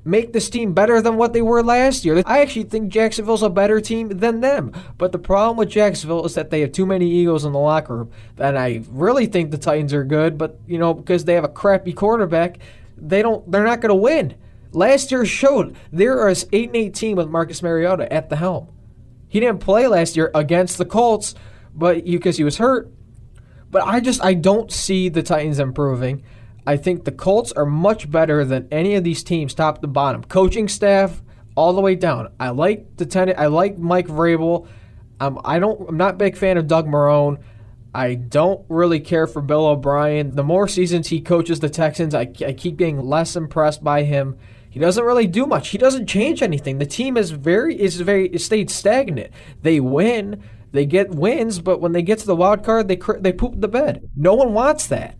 make 0.06 0.32
this 0.32 0.48
team 0.48 0.72
better 0.72 1.02
than 1.02 1.16
what 1.16 1.32
they 1.32 1.42
were 1.42 1.62
last 1.62 2.04
year. 2.04 2.22
I 2.24 2.40
actually 2.40 2.64
think 2.64 2.92
Jacksonville's 2.92 3.42
a 3.42 3.50
better 3.50 3.80
team 3.80 4.08
than 4.08 4.40
them. 4.40 4.72
But 4.96 5.12
the 5.12 5.18
problem 5.18 5.56
with 5.56 5.68
Jacksonville 5.68 6.24
is 6.24 6.34
that 6.34 6.50
they 6.50 6.60
have 6.60 6.72
too 6.72 6.86
many 6.86 7.10
egos 7.10 7.44
in 7.44 7.52
the 7.52 7.58
locker 7.58 7.96
room. 7.96 8.10
And 8.38 8.56
I 8.56 8.82
really 8.88 9.26
think 9.26 9.50
the 9.50 9.58
Titans 9.58 9.92
are 9.92 10.04
good, 10.04 10.38
but 10.38 10.58
you 10.66 10.78
know, 10.78 10.94
because 10.94 11.24
they 11.24 11.34
have 11.34 11.44
a 11.44 11.48
crappy 11.48 11.92
quarterback, 11.92 12.58
they 12.96 13.20
don't 13.20 13.50
they're 13.50 13.64
not 13.64 13.80
going 13.80 13.90
to 13.90 13.94
win. 13.94 14.36
Last 14.72 15.10
year 15.10 15.26
showed 15.26 15.76
there 15.92 16.28
is 16.28 16.46
8 16.52 16.68
and 16.68 16.76
18 16.76 17.16
with 17.16 17.28
Marcus 17.28 17.62
Mariota 17.62 18.10
at 18.12 18.28
the 18.28 18.36
helm. 18.36 18.68
He 19.28 19.40
didn't 19.40 19.60
play 19.60 19.86
last 19.86 20.16
year 20.16 20.30
against 20.34 20.78
the 20.78 20.84
Colts, 20.84 21.34
but 21.74 22.04
because 22.04 22.36
he 22.36 22.44
was 22.44 22.58
hurt. 22.58 22.92
But 23.70 23.82
I 23.86 24.00
just 24.00 24.24
I 24.24 24.34
don't 24.34 24.70
see 24.70 25.08
the 25.08 25.22
Titans 25.22 25.58
improving. 25.58 26.22
I 26.66 26.76
think 26.76 27.04
the 27.04 27.12
Colts 27.12 27.52
are 27.52 27.66
much 27.66 28.10
better 28.10 28.44
than 28.44 28.68
any 28.70 28.94
of 28.96 29.04
these 29.04 29.22
teams, 29.22 29.54
top 29.54 29.80
to 29.82 29.86
bottom. 29.86 30.24
Coaching 30.24 30.68
staff, 30.68 31.22
all 31.54 31.72
the 31.72 31.80
way 31.80 31.94
down. 31.94 32.28
I 32.40 32.50
like 32.50 32.96
the 32.96 33.06
ten- 33.06 33.34
I 33.38 33.46
like 33.46 33.78
Mike 33.78 34.08
Vrabel. 34.08 34.66
Um, 35.20 35.40
I 35.44 35.58
don't. 35.58 35.88
I'm 35.88 35.96
not 35.96 36.14
a 36.14 36.18
big 36.18 36.36
fan 36.36 36.58
of 36.58 36.66
Doug 36.66 36.86
Marrone. 36.86 37.38
I 37.94 38.14
don't 38.14 38.62
really 38.68 39.00
care 39.00 39.26
for 39.26 39.40
Bill 39.40 39.66
O'Brien. 39.66 40.36
The 40.36 40.44
more 40.44 40.68
seasons 40.68 41.08
he 41.08 41.22
coaches 41.22 41.60
the 41.60 41.70
Texans, 41.70 42.14
I, 42.14 42.30
I 42.46 42.52
keep 42.52 42.76
getting 42.76 43.00
less 43.00 43.36
impressed 43.36 43.82
by 43.82 44.02
him. 44.02 44.36
He 44.68 44.78
doesn't 44.78 45.04
really 45.04 45.26
do 45.26 45.46
much. 45.46 45.68
He 45.68 45.78
doesn't 45.78 46.06
change 46.06 46.42
anything. 46.42 46.76
The 46.76 46.84
team 46.84 47.16
is 47.16 47.30
very 47.30 47.80
is 47.80 47.98
very 48.02 48.28
is 48.28 48.44
stayed 48.44 48.70
stagnant. 48.70 49.32
They 49.62 49.80
win, 49.80 50.42
they 50.72 50.84
get 50.84 51.14
wins, 51.14 51.60
but 51.60 51.80
when 51.80 51.92
they 51.92 52.02
get 52.02 52.18
to 52.18 52.26
the 52.26 52.36
wild 52.36 52.62
card, 52.62 52.88
they 52.88 53.00
they 53.20 53.32
poop 53.32 53.54
the 53.56 53.68
bed. 53.68 54.10
No 54.14 54.34
one 54.34 54.52
wants 54.52 54.86
that. 54.88 55.16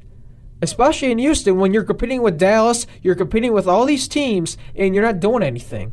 Especially 0.62 1.10
in 1.10 1.18
Houston, 1.18 1.58
when 1.58 1.74
you're 1.74 1.84
competing 1.84 2.22
with 2.22 2.38
Dallas, 2.38 2.86
you're 3.02 3.14
competing 3.14 3.52
with 3.52 3.66
all 3.66 3.84
these 3.84 4.08
teams, 4.08 4.56
and 4.74 4.94
you're 4.94 5.04
not 5.04 5.20
doing 5.20 5.42
anything. 5.42 5.92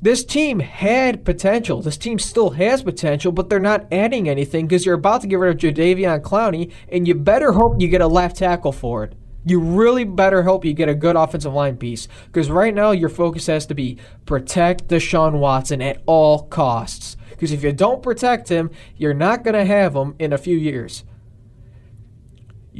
This 0.00 0.24
team 0.24 0.60
had 0.60 1.24
potential. 1.24 1.82
This 1.82 1.96
team 1.96 2.18
still 2.18 2.50
has 2.50 2.82
potential, 2.82 3.32
but 3.32 3.48
they're 3.48 3.58
not 3.58 3.86
adding 3.90 4.28
anything 4.28 4.66
because 4.66 4.84
you're 4.84 4.94
about 4.94 5.22
to 5.22 5.26
get 5.26 5.38
rid 5.38 5.54
of 5.54 5.74
Jadeveon 5.74 6.20
Clowney, 6.20 6.72
and 6.90 7.08
you 7.08 7.14
better 7.14 7.52
hope 7.52 7.80
you 7.80 7.88
get 7.88 8.00
a 8.00 8.06
left 8.06 8.36
tackle 8.36 8.72
for 8.72 9.04
it. 9.04 9.14
You 9.44 9.60
really 9.60 10.04
better 10.04 10.42
hope 10.42 10.64
you 10.64 10.72
get 10.74 10.88
a 10.88 10.94
good 10.94 11.14
offensive 11.14 11.54
line 11.54 11.76
piece 11.76 12.08
because 12.26 12.50
right 12.50 12.74
now 12.74 12.90
your 12.90 13.08
focus 13.08 13.46
has 13.46 13.64
to 13.66 13.74
be 13.74 13.96
protect 14.26 14.88
Deshaun 14.88 15.38
Watson 15.38 15.80
at 15.80 16.02
all 16.04 16.42
costs. 16.48 17.16
Because 17.30 17.52
if 17.52 17.62
you 17.62 17.72
don't 17.72 18.02
protect 18.02 18.48
him, 18.48 18.70
you're 18.96 19.14
not 19.14 19.44
going 19.44 19.54
to 19.54 19.64
have 19.64 19.94
him 19.94 20.16
in 20.18 20.32
a 20.32 20.38
few 20.38 20.56
years. 20.56 21.04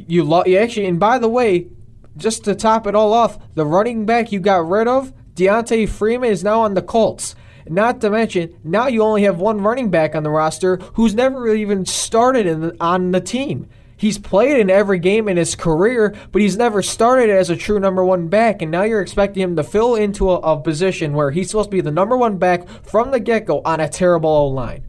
You, 0.05 0.23
lo- 0.23 0.43
you 0.45 0.57
actually, 0.57 0.85
and 0.85 0.99
by 0.99 1.17
the 1.17 1.27
way, 1.27 1.67
just 2.15 2.43
to 2.45 2.55
top 2.55 2.85
it 2.87 2.95
all 2.95 3.13
off, 3.13 3.39
the 3.55 3.65
running 3.65 4.05
back 4.05 4.31
you 4.31 4.39
got 4.39 4.67
rid 4.67 4.87
of 4.87 5.13
D'Onta 5.35 5.87
Foreman, 5.87 6.31
is 6.31 6.43
now 6.43 6.61
on 6.61 6.73
the 6.73 6.81
Colts. 6.81 7.35
Not 7.67 8.01
to 8.01 8.09
mention, 8.09 8.57
now 8.63 8.87
you 8.87 9.01
only 9.03 9.23
have 9.23 9.39
one 9.39 9.61
running 9.61 9.89
back 9.89 10.15
on 10.15 10.23
the 10.23 10.29
roster 10.29 10.77
who's 10.93 11.13
never 11.13 11.41
really 11.41 11.61
even 11.61 11.85
started 11.85 12.61
the, 12.61 12.77
on 12.79 13.11
the 13.11 13.19
team. 13.19 13.67
He's 13.97 14.19
played 14.19 14.59
in 14.59 14.69
every 14.69 14.99
game 14.99 15.27
in 15.27 15.37
his 15.37 15.55
career, 15.55 16.15
but 16.31 16.41
he's 16.41 16.55
never 16.55 16.83
started 16.83 17.31
as 17.31 17.49
a 17.49 17.55
true 17.55 17.79
number 17.79 18.05
one 18.05 18.27
back. 18.27 18.61
And 18.61 18.71
now 18.71 18.83
you're 18.83 19.01
expecting 19.01 19.41
him 19.41 19.55
to 19.55 19.63
fill 19.63 19.95
into 19.95 20.29
a, 20.29 20.35
a 20.35 20.61
position 20.61 21.13
where 21.13 21.31
he's 21.31 21.49
supposed 21.49 21.71
to 21.71 21.75
be 21.75 21.81
the 21.81 21.91
number 21.91 22.15
one 22.15 22.37
back 22.37 22.69
from 22.85 23.09
the 23.09 23.19
get 23.19 23.45
go 23.45 23.61
on 23.65 23.79
a 23.79 23.89
terrible 23.89 24.29
O 24.29 24.47
line. 24.47 24.83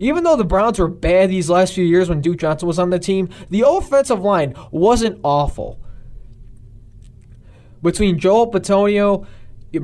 Even 0.00 0.24
though 0.24 0.34
the 0.34 0.44
Browns 0.44 0.78
were 0.78 0.88
bad 0.88 1.30
these 1.30 1.50
last 1.50 1.74
few 1.74 1.84
years 1.84 2.08
when 2.08 2.22
Duke 2.22 2.38
Johnson 2.38 2.66
was 2.66 2.78
on 2.78 2.90
the 2.90 2.98
team, 2.98 3.28
the 3.50 3.64
offensive 3.66 4.20
line 4.20 4.54
wasn't 4.72 5.20
awful. 5.22 5.78
Between 7.82 8.18
Joel 8.18 8.50
Bitonio 8.50 9.26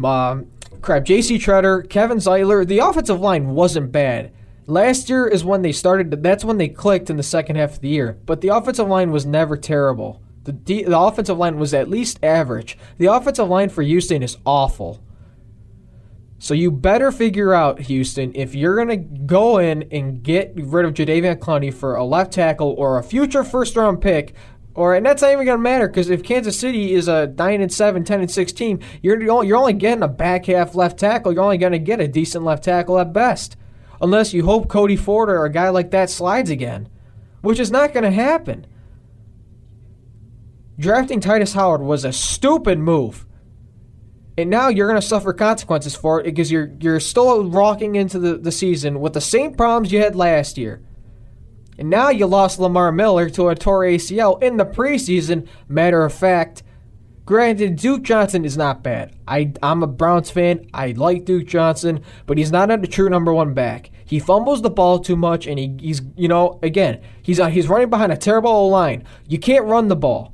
um, 0.05 0.51
crap, 0.81 1.05
J.C. 1.05 1.39
Tretter, 1.39 1.89
Kevin 1.89 2.19
Zeitler, 2.19 2.67
the 2.67 2.79
offensive 2.79 3.21
line 3.21 3.51
wasn't 3.51 3.93
bad. 3.93 4.33
Last 4.67 5.09
year 5.09 5.29
is 5.29 5.45
when 5.45 5.63
they 5.63 5.71
started. 5.73 6.11
That's 6.23 6.45
when 6.45 6.59
they 6.59 6.69
clicked 6.69 7.09
in 7.09 7.17
the 7.17 7.23
second 7.23 7.57
half 7.57 7.75
of 7.75 7.81
the 7.81 7.89
year. 7.89 8.19
But 8.27 8.41
the 8.41 8.49
offensive 8.49 8.89
line 8.89 9.13
was 9.13 9.25
never 9.25 9.57
terrible. 9.57 10.21
The, 10.43 10.53
the 10.53 10.99
offensive 10.99 11.39
line 11.39 11.59
was 11.59 11.75
at 11.75 11.89
least 11.89 12.19
average. 12.23 12.77
The 12.99 13.07
offensive 13.07 13.49
line 13.49 13.69
for 13.69 13.83
Houston 13.83 14.23
is 14.23 14.39
awful. 14.45 15.01
So 16.39 16.53
you 16.53 16.71
better 16.71 17.11
figure 17.11 17.55
out, 17.55 17.81
Houston, 17.81 18.33
if 18.35 18.55
you're 18.55 18.77
going 18.77 18.89
to 18.89 18.97
go 18.97 19.59
in 19.59 19.85
and 19.85 20.23
get 20.23 20.53
rid 20.55 20.85
of 20.85 20.93
Jadeveon 20.93 21.39
Clowney 21.39 21.73
for 21.73 21.97
a 21.97 22.05
left 22.05 22.33
tackle 22.33 22.75
or 22.77 22.99
a 22.99 23.03
future 23.03 23.43
first 23.43 23.75
round 23.75 24.03
pick, 24.03 24.35
or 24.75 24.95
and 24.95 25.07
that's 25.07 25.23
not 25.23 25.33
even 25.33 25.47
going 25.47 25.59
to 25.59 25.63
matter 25.63 25.89
because 25.89 26.11
if 26.11 26.23
Kansas 26.23 26.59
City 26.59 26.93
is 26.93 27.09
a 27.09 27.29
nine 27.39 27.63
and 27.63 27.73
7, 27.73 28.05
10 28.05 28.21
and 28.21 28.31
six 28.31 28.53
team, 28.53 28.81
you're 29.03 29.21
you're 29.43 29.57
only 29.57 29.73
getting 29.73 30.03
a 30.03 30.09
back 30.09 30.47
half 30.47 30.75
left 30.75 30.99
tackle. 30.99 31.33
You're 31.33 31.43
only 31.43 31.57
going 31.57 31.73
to 31.73 31.79
get 31.79 32.01
a 32.01 32.07
decent 32.07 32.45
left 32.45 32.65
tackle 32.65 32.99
at 32.99 33.15
best, 33.15 33.57
unless 34.03 34.35
you 34.35 34.45
hope 34.45 34.69
Cody 34.69 34.97
Ford 34.97 35.31
or 35.31 35.47
a 35.47 35.51
guy 35.53 35.71
like 35.71 35.91
that 35.93 36.11
slides 36.11 36.51
again, 36.51 36.91
which 37.41 37.59
is 37.59 37.71
not 37.71 37.95
going 37.95 38.05
to 38.05 38.11
happen. 38.11 38.67
Drafting 40.79 41.21
Tytus 41.23 41.55
Howard 41.55 41.81
was 41.81 42.05
a 42.05 42.13
stupid 42.13 42.79
move. 42.79 43.26
And 44.39 44.51
now 44.51 44.69
you're 44.69 44.89
going 44.89 45.01
to 45.01 45.07
suffer 45.07 45.33
consequences 45.33 45.97
for 45.97 46.21
it 46.21 46.25
because 46.25 46.51
you're 46.51 46.71
you're 46.81 47.01
still 47.01 47.49
rocking 47.49 47.95
into 47.95 48.19
the, 48.19 48.37
the 48.37 48.53
season 48.53 49.01
with 49.01 49.15
the 49.15 49.21
same 49.21 49.55
problems 49.55 49.93
you 49.93 50.01
had 50.01 50.15
last 50.15 50.59
year. 50.59 50.83
And 51.79 51.91
now 51.91 52.11
you 52.11 52.27
lost 52.27 52.59
Lamar 52.59 52.93
Miller 52.93 53.29
to 53.31 53.49
a 53.49 53.55
torn 53.55 53.95
ACL 53.95 54.43
in 54.43 54.57
the 54.57 54.65
preseason. 54.65 55.47
Matter 55.69 56.05
of 56.05 56.13
fact, 56.13 56.63
granted, 57.27 57.77
Duke 57.77 58.03
Johnson 58.03 58.45
is 58.45 58.57
not 58.57 58.83
bad. 58.83 59.15
I, 59.29 59.53
I'm 59.63 59.83
a 59.83 59.87
Browns 59.87 60.31
fan. 60.31 60.69
I 60.73 60.93
like 60.93 61.25
Duke 61.25 61.47
Johnson, 61.47 62.03
but 62.25 62.39
he's 62.39 62.53
not 62.53 62.71
a 62.71 62.79
true 62.87 63.11
number 63.11 63.33
one 63.33 63.53
back. 63.53 63.91
He 64.07 64.19
fumbles 64.19 64.63
the 64.63 64.71
ball 64.71 65.01
too 65.01 65.17
much, 65.17 65.47
and 65.47 65.59
he, 65.59 65.77
he's, 65.81 66.01
you 66.17 66.29
know, 66.29 66.59
again, 66.63 67.01
he's 67.23 67.41
uh, 67.41 67.49
he's 67.49 67.69
running 67.69 67.91
behind 67.91 68.13
a 68.13 68.17
terrible 68.17 68.71
line. 68.71 69.05
You 69.29 69.39
can't 69.39 69.65
run 69.65 69.89
the 69.89 69.97
ball. 69.97 70.33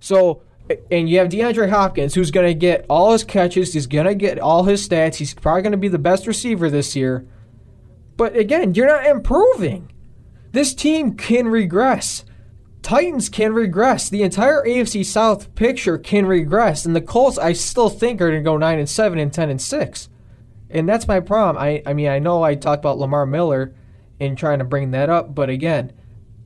So, 0.00 0.42
and 0.90 1.08
you 1.08 1.18
have 1.18 1.28
DeAndre 1.28 1.70
Hopkins, 1.70 2.14
who's 2.14 2.30
going 2.30 2.46
to 2.46 2.54
get 2.54 2.86
all 2.88 3.12
his 3.12 3.24
catches. 3.24 3.72
He's 3.72 3.86
going 3.86 4.06
to 4.06 4.14
get 4.14 4.38
all 4.38 4.64
his 4.64 4.86
stats. 4.86 5.16
He's 5.16 5.34
probably 5.34 5.62
going 5.62 5.72
to 5.72 5.78
be 5.78 5.88
the 5.88 5.98
best 5.98 6.26
receiver 6.26 6.70
this 6.70 6.94
year. 6.94 7.26
But 8.16 8.36
again, 8.36 8.74
you're 8.74 8.86
not 8.86 9.06
improving. 9.06 9.92
This 10.52 10.74
team 10.74 11.14
can 11.14 11.48
regress. 11.48 12.24
Titans 12.82 13.28
can 13.28 13.52
regress. 13.52 14.08
The 14.08 14.22
entire 14.22 14.64
AFC 14.64 15.04
South 15.04 15.54
picture 15.54 15.98
can 15.98 16.26
regress, 16.26 16.86
and 16.86 16.96
the 16.96 17.00
Colts 17.00 17.38
I 17.38 17.52
still 17.52 17.90
think 17.90 18.20
are 18.20 18.30
going 18.30 18.42
to 18.42 18.50
go 18.50 18.56
nine 18.56 18.78
and 18.78 18.88
seven 18.88 19.18
and 19.18 19.32
ten 19.32 19.50
and 19.50 19.60
six, 19.60 20.08
and 20.70 20.88
that's 20.88 21.08
my 21.08 21.20
problem. 21.20 21.62
I 21.62 21.82
I 21.84 21.92
mean 21.92 22.08
I 22.08 22.18
know 22.18 22.42
I 22.42 22.54
talked 22.54 22.80
about 22.80 22.98
Lamar 22.98 23.26
Miller 23.26 23.74
and 24.20 24.38
trying 24.38 24.60
to 24.60 24.64
bring 24.64 24.92
that 24.92 25.10
up, 25.10 25.34
but 25.34 25.50
again, 25.50 25.92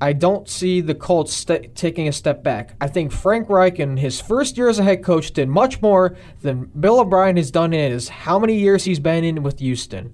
I 0.02 0.14
don't 0.14 0.48
see 0.48 0.80
the 0.80 0.96
Colts 0.96 1.32
st- 1.32 1.76
taking 1.76 2.08
a 2.08 2.12
step 2.12 2.42
back. 2.42 2.74
I 2.80 2.88
think 2.88 3.12
Frank 3.12 3.48
Reich 3.48 3.78
in 3.78 3.98
his 3.98 4.20
first 4.20 4.56
year 4.56 4.68
as 4.68 4.80
a 4.80 4.82
head 4.82 5.04
coach 5.04 5.30
did 5.30 5.48
much 5.48 5.80
more 5.80 6.16
than 6.40 6.64
Bill 6.64 6.98
O'Brien 6.98 7.36
has 7.36 7.52
done 7.52 7.72
in 7.72 7.92
his 7.92 8.08
how 8.08 8.40
many 8.40 8.58
years 8.58 8.82
he's 8.82 8.98
been 8.98 9.22
in 9.22 9.44
with 9.44 9.60
Houston. 9.60 10.12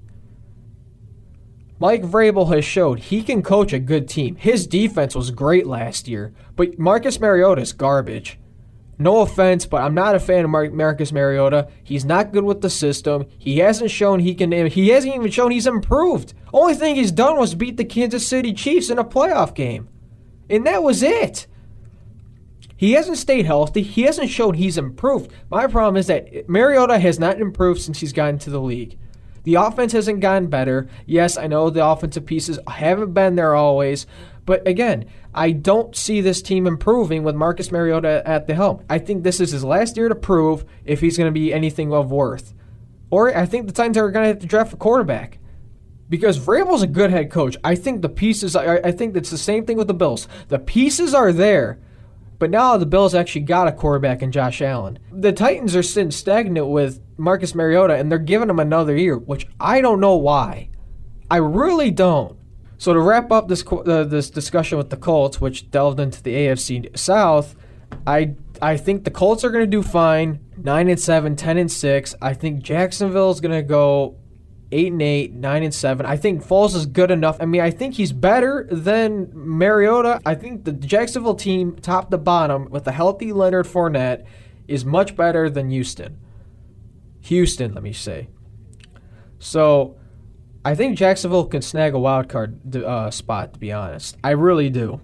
Mike 1.79 2.03
Vrabel 2.03 2.55
has 2.55 2.67
showed 2.67 2.99
he 2.99 3.23
can 3.23 3.41
coach 3.41 3.73
a 3.73 3.79
good 3.79 4.11
team. 4.11 4.37
His 4.37 4.67
defense 4.67 5.15
was 5.15 5.31
great 5.31 5.67
last 5.67 6.07
year, 6.07 6.35
but 6.55 6.79
Marcus 6.79 7.19
Mariota 7.19 7.63
is 7.63 7.73
garbage. 7.73 8.39
No 8.99 9.21
offense, 9.21 9.65
but 9.65 9.83
I'm 9.83 9.95
not 9.95 10.17
a 10.17 10.21
fan 10.21 10.45
of 10.45 10.51
Mar- 10.51 10.71
Marcus 10.71 11.13
Mariota. 11.13 11.69
He's 11.85 12.05
not 12.05 12.33
good 12.33 12.45
with 12.45 12.63
the 12.63 12.71
system. 12.71 13.27
He 13.39 13.59
hasn't 13.59 13.93
shown 13.93 14.21
he 14.21 14.35
can. 14.35 14.51
He 14.67 14.89
hasn't 14.89 15.15
even 15.15 15.31
shown 15.31 15.53
he's 15.53 15.69
improved. 15.69 16.35
Only 16.53 16.75
thing 16.75 16.97
he's 16.97 17.13
done 17.13 17.39
was 17.39 17.55
beat 17.55 17.77
the 17.77 17.85
Kansas 17.85 18.27
City 18.27 18.53
Chiefs 18.53 18.91
in 18.91 18.99
a 18.99 19.05
playoff 19.05 19.55
game, 19.55 19.89
and 20.51 20.67
that 20.67 20.83
was 20.83 21.03
it. 21.03 21.47
He 22.77 22.93
hasn't 22.93 23.19
stayed 23.19 23.45
healthy. 23.45 23.83
He 23.83 24.03
hasn't 24.03 24.31
shown 24.31 24.55
he's 24.55 24.79
improved. 24.79 25.33
My 25.51 25.67
problem 25.67 25.97
is 25.97 26.07
that 26.07 26.49
Mariota 26.49 26.99
has 26.99 27.19
not 27.19 27.41
improved 27.41 27.81
since 27.81 27.99
he's 28.01 28.13
gotten 28.13 28.39
to 28.41 28.51
the 28.51 28.61
league. 28.61 28.99
The 29.43 29.55
offense 29.55 29.93
hasn't 29.93 30.21
gotten 30.21 30.49
better. 30.49 30.89
Yes, 31.07 31.37
I 31.37 31.47
know 31.47 31.71
the 31.71 31.85
offensive 31.85 32.27
pieces 32.27 32.59
haven't 32.69 33.15
been 33.15 33.35
there 33.35 33.55
always, 33.55 34.07
but 34.49 34.67
again, 34.67 35.05
I 35.35 35.51
don't 35.51 35.95
see 35.95 36.23
this 36.23 36.41
team 36.41 36.67
improving 36.67 37.23
with 37.23 37.35
Marcus 37.35 37.71
Mariota 37.71 38.23
at 38.25 38.47
the 38.47 38.55
helm. 38.55 38.83
I 38.89 38.99
think 38.99 39.23
this 39.23 39.41
is 39.41 39.51
his 39.51 39.63
last 39.63 39.99
year 39.99 40.09
to 40.09 40.15
prove 40.15 40.65
if 40.87 41.03
he's 41.03 41.19
going 41.19 41.29
to 41.29 41.39
be 41.39 41.53
anything 41.53 41.93
of 41.93 42.11
worth. 42.11 42.55
Or 43.11 43.37
I 43.37 43.45
think 43.45 43.67
the 43.67 43.75
Titans 43.75 43.99
are 43.99 44.11
going 44.11 44.23
to 44.23 44.29
have 44.29 44.39
to 44.39 44.47
draft 44.47 44.73
a 44.73 44.77
quarterback. 44.77 45.39
Because 46.09 46.39
Vrabel's 46.39 46.81
a 46.81 46.87
good 46.87 47.11
head 47.11 47.31
coach. 47.31 47.59
I 47.63 47.75
think 47.75 48.01
the 48.01 48.09
pieces, 48.09 48.57
I 48.57 48.91
think 48.91 49.15
it's 49.19 49.29
the 49.29 49.37
same 49.37 49.67
thing 49.67 49.77
with 49.77 49.87
the 49.87 49.93
Bills. 49.93 50.27
The 50.49 50.59
pieces 50.59 51.13
are 51.13 51.31
there. 51.31 51.79
But 52.39 52.49
now 52.49 52.79
the 52.79 52.87
Bills 52.87 53.15
actually 53.15 53.43
got 53.43 53.69
a 53.69 53.73
quarterback 53.73 54.23
in 54.23 54.33
Josh 54.33 54.63
Allen. 54.63 54.99
The 55.13 55.35
Titans 55.35 55.77
are 55.77 55.83
sitting 55.83 56.11
stagnant 56.11 56.69
with 56.69 57.03
Marcus 57.19 57.55
Mariota, 57.55 57.97
and 57.97 58.11
they're 58.11 58.19
giving 58.19 58.49
him 58.49 58.61
another 58.61 58.97
year, 58.97 59.19
which 59.19 59.47
I 59.61 59.83
don't 59.83 60.01
know 60.01 60.17
why. 60.17 60.71
I 61.31 61.37
really 61.37 61.91
don't. 61.91 62.38
So 62.79 62.93
to 62.93 63.01
wrap 63.01 63.33
up 63.33 63.49
this 63.49 63.65
uh, 63.71 64.05
this 64.05 64.31
discussion 64.31 64.79
with 64.79 64.91
the 64.91 64.97
Colts, 64.97 65.41
which 65.41 65.71
delved 65.71 65.99
into 66.01 66.23
the 66.23 66.33
AFC 66.33 66.97
South, 66.97 67.57
I 68.07 68.37
I 68.63 68.77
think 68.77 69.05
the 69.05 69.11
Colts 69.11 69.45
are 69.45 69.51
going 69.51 69.65
to 69.65 69.71
do 69.71 69.83
fine, 69.83 70.41
nine 70.57 70.89
and 70.89 70.99
seven, 70.99 71.37
10 71.37 71.59
and 71.59 71.71
six. 71.71 72.15
I 72.23 72.35
think 72.35 72.63
Jacksonville 72.63 73.31
is 73.31 73.41
going 73.41 73.55
to 73.55 73.63
go 73.63 74.17
eight 74.71 74.93
and 74.93 75.03
eight, 75.03 75.33
nine 75.33 75.63
and 75.63 75.75
seven. 75.75 76.07
I 76.07 76.17
think 76.17 76.45
Foles 76.45 76.75
is 76.75 76.87
good 76.87 77.11
enough. 77.11 77.39
I 77.41 77.47
mean, 77.47 77.61
I 77.61 77.71
think 77.71 77.95
he's 77.95 78.13
better 78.13 78.67
than 78.71 79.31
Mariota. 79.33 80.21
I 80.25 80.35
think 80.35 80.65
the 80.65 80.73
Jacksonville 80.73 81.35
team, 81.35 81.77
top 81.77 82.11
to 82.11 82.19
bottom, 82.19 82.69
with 82.71 82.87
a 82.87 82.93
healthy 82.93 83.33
Leonard 83.33 83.67
Fournette, 83.67 84.25
is 84.67 84.85
much 84.85 85.17
better 85.17 85.49
than 85.49 85.71
Houston. 85.71 86.19
Houston, 87.23 87.75
let 87.75 87.83
me 87.83 87.93
say. 87.93 88.29
So 89.39 89.97
I 90.65 90.75
think 90.75 90.99
Jacksonville 90.99 91.47
can 91.47 91.63
snag 91.63 91.95
a 91.95 91.99
wild 91.99 92.29
card 92.29 92.77
uh, 92.77 93.11
spot. 93.11 93.55
To 93.55 93.59
be 93.59 93.73
honest, 93.73 94.17
I 94.23 94.31
really 94.31 94.71
do. 94.71 95.01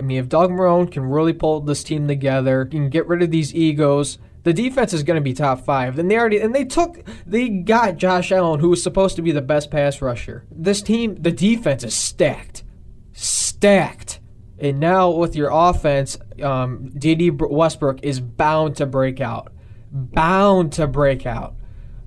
I 0.00 0.02
mean, 0.02 0.18
if 0.18 0.28
Doug 0.28 0.50
Marrone 0.50 0.90
can 0.90 1.04
really 1.04 1.32
pull 1.32 1.60
this 1.60 1.82
team 1.82 2.06
together, 2.06 2.64
can 2.64 2.88
get 2.88 3.06
rid 3.08 3.22
of 3.22 3.30
these 3.30 3.54
egos, 3.54 4.18
the 4.44 4.52
defense 4.52 4.92
is 4.92 5.02
going 5.02 5.16
to 5.16 5.20
be 5.20 5.34
top 5.34 5.64
five. 5.64 5.98
And 5.98 6.10
they 6.10 6.16
already 6.16 6.38
and 6.38 6.54
they 6.54 6.64
took 6.64 7.04
they 7.26 7.48
got 7.48 7.96
Josh 7.96 8.32
Allen, 8.32 8.60
who 8.60 8.70
was 8.70 8.82
supposed 8.82 9.16
to 9.16 9.22
be 9.22 9.32
the 9.32 9.42
best 9.42 9.70
pass 9.70 10.00
rusher. 10.00 10.46
This 10.50 10.82
team, 10.82 11.16
the 11.16 11.32
defense 11.32 11.84
is 11.84 11.94
stacked, 11.94 12.64
stacked. 13.12 14.20
And 14.60 14.80
now 14.80 15.10
with 15.10 15.36
your 15.36 15.50
offense, 15.52 16.18
um, 16.42 16.90
Dede 16.90 17.40
Westbrook 17.40 18.00
is 18.02 18.20
bound 18.20 18.76
to 18.76 18.86
break 18.86 19.20
out, 19.20 19.52
bound 19.92 20.72
to 20.74 20.86
break 20.86 21.26
out. 21.26 21.54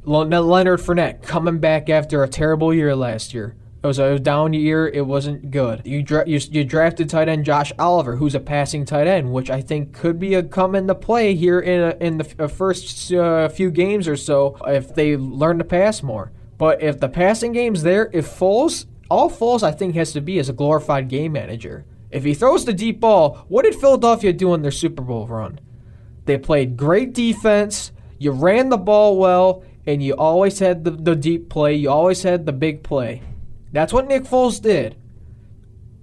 Leonard 0.04 0.80
Fournette 0.80 1.22
coming 1.22 1.60
back 1.60 1.90
after 1.90 2.24
a 2.24 2.28
terrible 2.28 2.74
year 2.74 2.96
last 2.96 3.34
year. 3.34 3.56
It 3.84 3.88
was 3.88 3.98
a 3.98 4.20
down 4.20 4.54
year. 4.54 4.88
It 4.88 5.08
wasn't 5.08 5.50
good. 5.50 5.82
You, 5.86 6.04
dra- 6.04 6.28
you, 6.28 6.40
you 6.52 6.64
drafted 6.64 7.10
tight 7.10 7.28
end 7.28 7.46
Josh 7.46 7.72
Oliver, 7.80 8.16
who's 8.16 8.36
a 8.36 8.40
passing 8.40 8.86
tight 8.86 9.08
end, 9.08 9.34
which 9.34 9.50
I 9.50 9.62
think 9.62 9.94
could 9.94 10.20
be 10.20 10.36
a 10.36 10.44
come 10.44 10.76
into 10.76 10.94
play 10.94 11.34
here 11.34 11.60
in 11.60 11.82
a, 11.82 11.98
in 12.00 12.18
the 12.20 12.48
first 12.48 13.12
uh, 13.12 13.50
few 13.50 13.72
games 13.72 14.08
or 14.08 14.16
so 14.16 14.56
if 14.68 14.94
they 14.94 15.18
learn 15.18 15.58
to 15.58 15.64
pass 15.64 16.04
more. 16.04 16.32
But 16.60 16.84
if 16.84 17.00
the 17.00 17.10
passing 17.10 17.54
game's 17.54 17.82
there, 17.82 18.12
if 18.14 18.28
Foles, 18.28 18.86
all 19.10 19.32
Foles 19.32 19.64
I 19.64 19.72
think 19.72 19.96
has 19.96 20.14
to 20.14 20.22
be 20.22 20.38
is 20.38 20.48
a 20.48 20.54
glorified 20.54 21.08
game 21.08 21.32
manager. 21.32 21.86
If 22.12 22.24
he 22.24 22.36
throws 22.36 22.66
the 22.66 22.74
deep 22.74 23.00
ball, 23.00 23.46
what 23.48 23.66
did 23.66 23.74
Philadelphia 23.74 24.32
do 24.32 24.54
in 24.54 24.62
their 24.62 24.70
Super 24.70 25.02
Bowl 25.02 25.26
run? 25.26 25.60
They 26.26 26.38
played 26.38 26.78
great 26.78 27.14
defense. 27.14 27.92
You 28.20 28.32
ran 28.32 28.70
the 28.70 28.78
ball 28.78 29.18
well, 29.18 29.64
and 29.86 30.04
you 30.04 30.14
always 30.14 30.60
had 30.60 30.84
the, 30.84 30.92
the 30.92 31.16
deep 31.16 31.50
play. 31.50 31.76
You 31.76 31.90
always 31.90 32.24
had 32.24 32.46
the 32.46 32.54
big 32.54 32.84
play. 32.84 33.22
That's 33.72 33.94
what 33.94 34.08
Nick 34.08 34.24
Foles 34.24 34.62
did. 34.62 34.96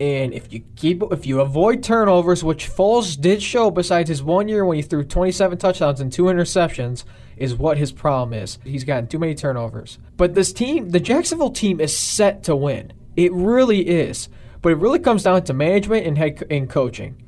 And 0.01 0.33
if 0.33 0.53
you 0.53 0.62
keep 0.77 1.03
if 1.11 1.27
you 1.27 1.41
avoid 1.41 1.83
turnovers, 1.83 2.45
which 2.45 2.71
Foles 2.71 3.21
did 3.21 3.43
show 3.43 3.71
besides 3.71 4.09
his 4.09 4.23
one 4.23 4.47
year 4.47 4.64
when 4.64 4.77
he 4.77 4.83
threw 4.83 5.03
27 5.03 5.59
touchdowns 5.59 6.01
and 6.01 6.12
two 6.12 6.25
interceptions, 6.25 7.05
is 7.37 7.55
what 7.57 7.79
his 7.79 7.91
problem 7.91 8.33
is. 8.33 8.59
He's 8.64 8.85
gotten 8.85 9.09
too 9.09 9.19
many 9.19 9.35
turnovers. 9.35 9.99
But 10.17 10.35
this 10.35 10.53
team, 10.53 10.91
the 10.91 11.01
Jacksonville 11.01 11.51
team 11.51 11.81
is 11.81 11.97
set 11.97 12.45
to 12.45 12.55
win. 12.55 12.93
It 13.17 13.33
really 13.33 13.88
is. 13.88 14.29
But 14.62 14.73
it 14.73 14.79
really 14.79 15.01
comes 15.01 15.25
down 15.25 15.43
to 15.45 15.53
management 15.53 16.07
and 16.07 16.17
head 16.17 16.45
and 16.49 16.71
coaching. 16.71 17.21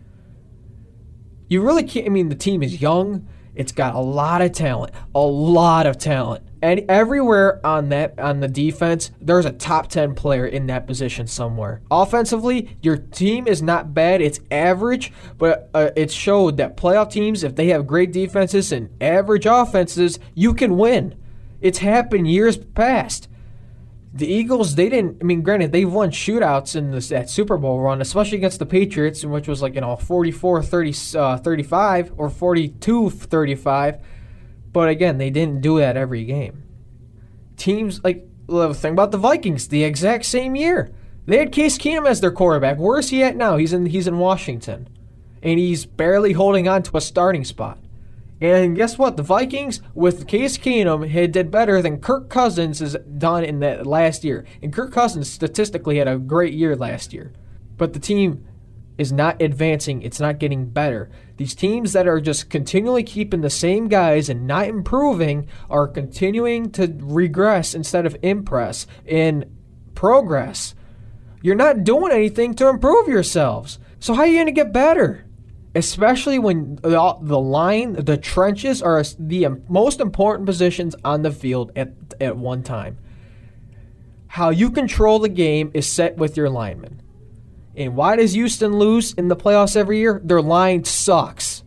You 1.48 1.62
really 1.62 1.82
can't 1.82 2.06
I 2.06 2.10
mean 2.10 2.28
the 2.28 2.36
team 2.36 2.62
is 2.62 2.80
young. 2.80 3.26
It's 3.60 3.72
got 3.72 3.94
a 3.94 4.00
lot 4.00 4.42
of 4.42 4.52
talent. 4.52 4.92
A 5.14 5.20
lot 5.20 5.86
of 5.86 5.98
talent 5.98 6.42
and 6.62 6.84
everywhere 6.88 7.64
on 7.64 7.88
that 7.88 8.18
on 8.18 8.40
the 8.40 8.48
defense, 8.48 9.10
there's 9.20 9.46
a 9.46 9.52
top 9.52 9.88
10 9.88 10.14
player 10.14 10.46
in 10.46 10.66
that 10.66 10.86
position 10.86 11.26
somewhere. 11.26 11.80
Offensively, 11.90 12.76
your 12.82 12.98
team 12.98 13.46
is 13.46 13.62
not 13.62 13.94
bad, 13.94 14.20
it's 14.20 14.40
average, 14.50 15.12
but 15.38 15.70
uh, 15.72 15.90
it 15.96 16.10
showed 16.10 16.58
that 16.58 16.76
playoff 16.76 17.10
teams 17.10 17.44
if 17.44 17.56
they 17.56 17.68
have 17.68 17.86
great 17.86 18.12
defenses 18.12 18.72
and 18.72 18.90
average 19.00 19.46
offenses, 19.46 20.18
you 20.34 20.52
can 20.52 20.76
win. 20.76 21.14
It's 21.60 21.78
happened 21.78 22.30
years 22.30 22.56
past. 22.56 23.28
The 24.12 24.26
Eagles, 24.26 24.74
they 24.74 24.88
didn't. 24.88 25.18
I 25.20 25.24
mean, 25.24 25.42
granted, 25.42 25.70
they've 25.70 25.90
won 25.90 26.10
shootouts 26.10 26.74
in 26.74 26.90
this 26.90 27.10
that 27.10 27.30
Super 27.30 27.56
Bowl 27.56 27.80
run, 27.80 28.00
especially 28.00 28.38
against 28.38 28.58
the 28.58 28.66
Patriots, 28.66 29.24
which 29.24 29.46
was 29.46 29.62
like 29.62 29.74
you 29.74 29.80
know 29.82 29.94
44 29.96 30.62
30, 30.62 30.94
uh, 31.16 31.36
35 31.38 32.12
or 32.16 32.28
42 32.28 33.10
35 33.10 34.00
but 34.72 34.88
again, 34.88 35.18
they 35.18 35.30
didn't 35.30 35.60
do 35.60 35.78
that 35.78 35.96
every 35.96 36.24
game. 36.24 36.62
Teams 37.56 38.02
like 38.04 38.26
the 38.46 38.74
thing 38.74 38.92
about 38.92 39.10
the 39.10 39.18
Vikings, 39.18 39.68
the 39.68 39.84
exact 39.84 40.24
same 40.24 40.56
year. 40.56 40.92
They 41.26 41.38
had 41.38 41.52
Case 41.52 41.78
Keenum 41.78 42.08
as 42.08 42.20
their 42.20 42.30
quarterback. 42.30 42.78
Where 42.78 42.98
is 42.98 43.10
he 43.10 43.22
at 43.22 43.36
now? 43.36 43.56
He's 43.56 43.72
in 43.72 43.86
he's 43.86 44.06
in 44.06 44.18
Washington. 44.18 44.88
And 45.42 45.58
he's 45.58 45.86
barely 45.86 46.32
holding 46.32 46.68
on 46.68 46.82
to 46.84 46.96
a 46.96 47.00
starting 47.00 47.44
spot. 47.44 47.78
And 48.40 48.74
guess 48.74 48.96
what? 48.96 49.16
The 49.16 49.22
Vikings 49.22 49.82
with 49.94 50.26
Case 50.26 50.56
Keenum 50.56 51.08
had 51.10 51.32
did 51.32 51.50
better 51.50 51.82
than 51.82 52.00
Kirk 52.00 52.30
Cousins 52.30 52.78
has 52.78 52.96
done 53.18 53.44
in 53.44 53.60
that 53.60 53.86
last 53.86 54.24
year. 54.24 54.46
And 54.62 54.72
Kirk 54.72 54.92
Cousins 54.92 55.30
statistically 55.30 55.98
had 55.98 56.08
a 56.08 56.16
great 56.16 56.54
year 56.54 56.74
last 56.74 57.12
year. 57.12 57.32
But 57.76 57.92
the 57.92 57.98
team 57.98 58.46
is 58.96 59.12
not 59.12 59.40
advancing, 59.40 60.02
it's 60.02 60.20
not 60.20 60.38
getting 60.38 60.66
better. 60.68 61.10
These 61.38 61.54
teams 61.54 61.94
that 61.94 62.06
are 62.06 62.20
just 62.20 62.50
continually 62.50 63.02
keeping 63.02 63.40
the 63.40 63.48
same 63.48 63.88
guys 63.88 64.28
and 64.28 64.46
not 64.46 64.66
improving 64.66 65.48
are 65.70 65.88
continuing 65.88 66.70
to 66.72 66.94
regress 67.00 67.74
instead 67.74 68.04
of 68.04 68.16
impress 68.22 68.86
in 69.06 69.50
progress. 69.94 70.74
You're 71.42 71.54
not 71.54 71.84
doing 71.84 72.12
anything 72.12 72.54
to 72.56 72.68
improve 72.68 73.08
yourselves. 73.08 73.78
So, 73.98 74.12
how 74.12 74.22
are 74.22 74.26
you 74.26 74.36
going 74.36 74.46
to 74.46 74.52
get 74.52 74.72
better? 74.72 75.24
Especially 75.74 76.38
when 76.38 76.76
the, 76.76 77.16
the 77.20 77.38
line, 77.38 77.92
the 77.92 78.16
trenches 78.16 78.82
are 78.82 79.02
the 79.18 79.46
most 79.68 80.00
important 80.00 80.46
positions 80.46 80.96
on 81.04 81.22
the 81.22 81.30
field 81.30 81.70
at, 81.76 81.92
at 82.20 82.36
one 82.36 82.62
time. 82.62 82.98
How 84.26 84.50
you 84.50 84.70
control 84.70 85.18
the 85.18 85.28
game 85.28 85.70
is 85.74 85.86
set 85.86 86.16
with 86.16 86.36
your 86.36 86.50
linemen. 86.50 87.02
And 87.76 87.94
why 87.94 88.16
does 88.16 88.32
Houston 88.32 88.78
lose 88.78 89.12
in 89.14 89.28
the 89.28 89.36
playoffs 89.36 89.76
every 89.76 89.98
year? 89.98 90.20
Their 90.22 90.42
line 90.42 90.84
sucks. 90.84 91.62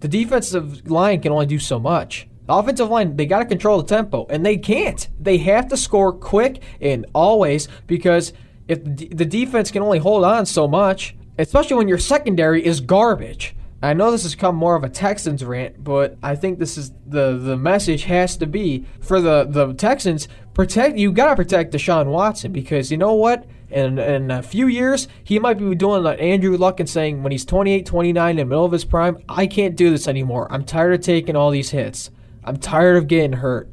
The 0.00 0.08
defensive 0.08 0.90
line 0.90 1.20
can 1.20 1.32
only 1.32 1.46
do 1.46 1.58
so 1.58 1.78
much. 1.78 2.28
The 2.46 2.54
offensive 2.54 2.88
line, 2.88 3.16
they 3.16 3.26
got 3.26 3.40
to 3.40 3.44
control 3.44 3.80
the 3.82 3.88
tempo, 3.88 4.26
and 4.28 4.44
they 4.44 4.56
can't. 4.56 5.08
They 5.18 5.38
have 5.38 5.68
to 5.68 5.76
score 5.76 6.12
quick 6.12 6.62
and 6.80 7.06
always 7.14 7.68
because 7.86 8.32
if 8.68 8.84
the 8.84 9.24
defense 9.24 9.70
can 9.70 9.82
only 9.82 9.98
hold 9.98 10.24
on 10.24 10.46
so 10.46 10.68
much, 10.68 11.16
especially 11.38 11.76
when 11.76 11.88
your 11.88 11.98
secondary 11.98 12.64
is 12.64 12.80
garbage. 12.80 13.54
I 13.82 13.92
know 13.92 14.10
this 14.10 14.22
has 14.22 14.34
come 14.34 14.56
more 14.56 14.74
of 14.74 14.84
a 14.84 14.88
Texans 14.88 15.44
rant, 15.44 15.84
but 15.84 16.16
I 16.22 16.34
think 16.34 16.58
this 16.58 16.78
is 16.78 16.92
the 17.06 17.36
the 17.36 17.56
message 17.56 18.04
has 18.04 18.36
to 18.38 18.46
be 18.46 18.86
for 19.00 19.20
the 19.20 19.44
the 19.44 19.74
Texans 19.74 20.28
protect 20.54 20.96
you 20.96 21.12
got 21.12 21.28
to 21.28 21.36
protect 21.36 21.74
Deshaun 21.74 22.06
Watson 22.06 22.52
because 22.52 22.90
you 22.90 22.96
know 22.96 23.14
what? 23.14 23.46
In, 23.68 23.98
in 23.98 24.30
a 24.30 24.42
few 24.42 24.68
years, 24.68 25.08
he 25.24 25.38
might 25.40 25.58
be 25.58 25.74
doing 25.74 26.04
like 26.04 26.20
Andrew 26.22 26.56
Luck 26.56 26.78
and 26.78 26.88
saying 26.88 27.22
when 27.24 27.32
he's 27.32 27.44
28, 27.44 27.84
29 27.84 28.30
in 28.30 28.36
the 28.36 28.44
middle 28.44 28.64
of 28.64 28.70
his 28.70 28.84
prime, 28.84 29.18
I 29.28 29.48
can't 29.48 29.74
do 29.74 29.90
this 29.90 30.06
anymore. 30.06 30.46
I'm 30.50 30.64
tired 30.64 30.94
of 30.94 31.00
taking 31.00 31.34
all 31.34 31.50
these 31.50 31.70
hits. 31.70 32.10
I'm 32.44 32.58
tired 32.58 32.96
of 32.96 33.08
getting 33.08 33.32
hurt. 33.32 33.68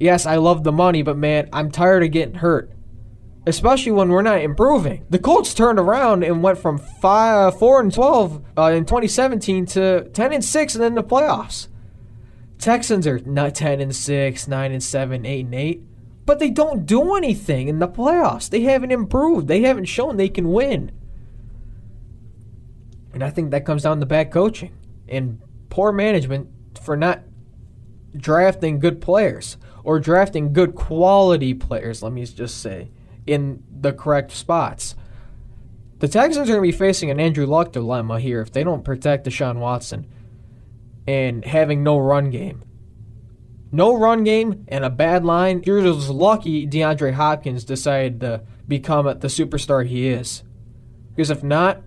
Yes, 0.00 0.24
I 0.24 0.36
love 0.36 0.64
the 0.64 0.72
money, 0.72 1.02
but 1.02 1.18
man, 1.18 1.50
I'm 1.52 1.70
tired 1.70 2.02
of 2.02 2.10
getting 2.10 2.36
hurt. 2.36 2.70
Especially 3.46 3.92
when 3.92 4.08
we're 4.08 4.22
not 4.22 4.40
improving. 4.40 5.06
The 5.08 5.20
Colts 5.20 5.54
turned 5.54 5.78
around 5.78 6.24
and 6.24 6.42
went 6.42 6.58
from 6.58 6.78
five, 6.78 7.58
4 7.58 7.80
and 7.80 7.94
12 7.94 8.44
uh, 8.58 8.62
in 8.72 8.84
2017 8.84 9.66
to 9.66 10.08
10 10.12 10.32
and 10.32 10.44
6 10.44 10.74
and 10.74 10.82
then 10.82 10.94
the 10.94 11.04
playoffs. 11.04 11.68
Texans 12.58 13.06
are 13.06 13.20
not 13.20 13.54
10 13.54 13.80
and 13.80 13.94
6, 13.94 14.48
9 14.48 14.72
and 14.72 14.82
7, 14.82 15.26
8 15.26 15.44
and 15.44 15.54
8 15.54 15.82
but 16.26 16.40
they 16.40 16.50
don't 16.50 16.84
do 16.84 17.14
anything 17.14 17.68
in 17.68 17.78
the 17.78 17.88
playoffs. 17.88 18.50
They 18.50 18.62
haven't 18.62 18.90
improved. 18.90 19.46
They 19.46 19.62
haven't 19.62 19.84
shown 19.84 20.16
they 20.16 20.28
can 20.28 20.50
win. 20.50 20.90
And 23.14 23.22
I 23.22 23.30
think 23.30 23.52
that 23.52 23.64
comes 23.64 23.84
down 23.84 24.00
to 24.00 24.06
bad 24.06 24.32
coaching 24.32 24.76
and 25.08 25.40
poor 25.70 25.92
management 25.92 26.48
for 26.82 26.96
not 26.96 27.22
drafting 28.14 28.80
good 28.80 29.00
players 29.00 29.56
or 29.84 30.00
drafting 30.00 30.52
good 30.52 30.74
quality 30.74 31.54
players, 31.54 32.02
let 32.02 32.12
me 32.12 32.26
just 32.26 32.60
say, 32.60 32.90
in 33.26 33.62
the 33.70 33.92
correct 33.92 34.32
spots. 34.32 34.94
The 35.98 36.08
Texans 36.08 36.48
are 36.48 36.52
going 36.52 36.70
to 36.70 36.72
be 36.72 36.76
facing 36.76 37.10
an 37.10 37.20
Andrew 37.20 37.46
Luck 37.46 37.72
dilemma 37.72 38.20
here 38.20 38.40
if 38.40 38.52
they 38.52 38.64
don't 38.64 38.84
protect 38.84 39.26
Deshaun 39.26 39.56
Watson 39.56 40.06
and 41.06 41.44
having 41.44 41.82
no 41.82 41.98
run 41.98 42.30
game 42.30 42.62
no 43.72 43.94
run 43.94 44.24
game 44.24 44.64
and 44.68 44.84
a 44.84 44.90
bad 44.90 45.24
line, 45.24 45.62
you're 45.66 45.82
just 45.82 46.08
lucky 46.08 46.66
DeAndre 46.66 47.12
Hopkins 47.12 47.64
decided 47.64 48.20
to 48.20 48.42
become 48.66 49.06
the 49.06 49.28
superstar 49.28 49.86
he 49.86 50.08
is. 50.08 50.42
Because 51.10 51.30
if 51.30 51.42
not, 51.42 51.82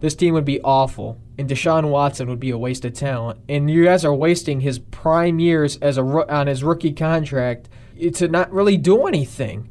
this 0.00 0.14
team 0.14 0.34
would 0.34 0.44
be 0.44 0.60
awful, 0.60 1.18
and 1.38 1.48
Deshaun 1.48 1.88
Watson 1.88 2.28
would 2.28 2.40
be 2.40 2.50
a 2.50 2.58
waste 2.58 2.84
of 2.84 2.92
talent. 2.92 3.40
And 3.48 3.70
you 3.70 3.84
guys 3.84 4.04
are 4.04 4.14
wasting 4.14 4.60
his 4.60 4.78
prime 4.78 5.38
years 5.38 5.76
as 5.78 5.98
a 5.98 6.02
on 6.02 6.46
his 6.46 6.62
rookie 6.62 6.92
contract 6.92 7.68
to 8.14 8.28
not 8.28 8.52
really 8.52 8.76
do 8.76 9.06
anything. 9.06 9.70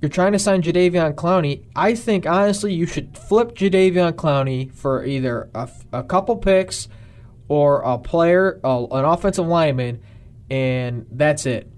You're 0.00 0.08
trying 0.08 0.32
to 0.32 0.38
sign 0.38 0.62
Jadeveon 0.62 1.14
Clowney. 1.14 1.64
I 1.76 1.94
think 1.94 2.26
honestly 2.26 2.72
you 2.72 2.86
should 2.86 3.16
flip 3.16 3.54
Jadeveon 3.54 4.12
Clowney 4.12 4.72
for 4.72 5.04
either 5.04 5.50
a, 5.54 5.68
a 5.92 6.02
couple 6.02 6.36
picks 6.36 6.88
or 7.48 7.82
a 7.82 7.98
player, 7.98 8.60
an 8.64 9.04
offensive 9.04 9.46
lineman, 9.46 10.00
and 10.48 11.06
that's 11.10 11.44
it. 11.46 11.70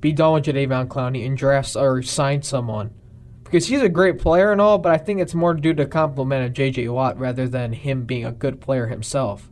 Be 0.00 0.12
done 0.12 0.34
with 0.34 0.44
Jadeveon 0.44 0.88
Clowney 0.88 1.26
and 1.26 1.36
draft 1.36 1.76
or 1.76 2.02
sign 2.02 2.42
someone. 2.42 2.94
Because 3.44 3.66
he's 3.66 3.82
a 3.82 3.88
great 3.88 4.20
player 4.20 4.52
and 4.52 4.60
all, 4.60 4.78
but 4.78 4.92
I 4.92 4.96
think 4.96 5.20
it's 5.20 5.34
more 5.34 5.54
due 5.54 5.74
to 5.74 5.84
compliment 5.84 6.46
of 6.46 6.52
J.J. 6.52 6.88
Watt 6.88 7.18
rather 7.18 7.48
than 7.48 7.72
him 7.72 8.04
being 8.04 8.24
a 8.24 8.30
good 8.30 8.60
player 8.60 8.86
himself. 8.86 9.50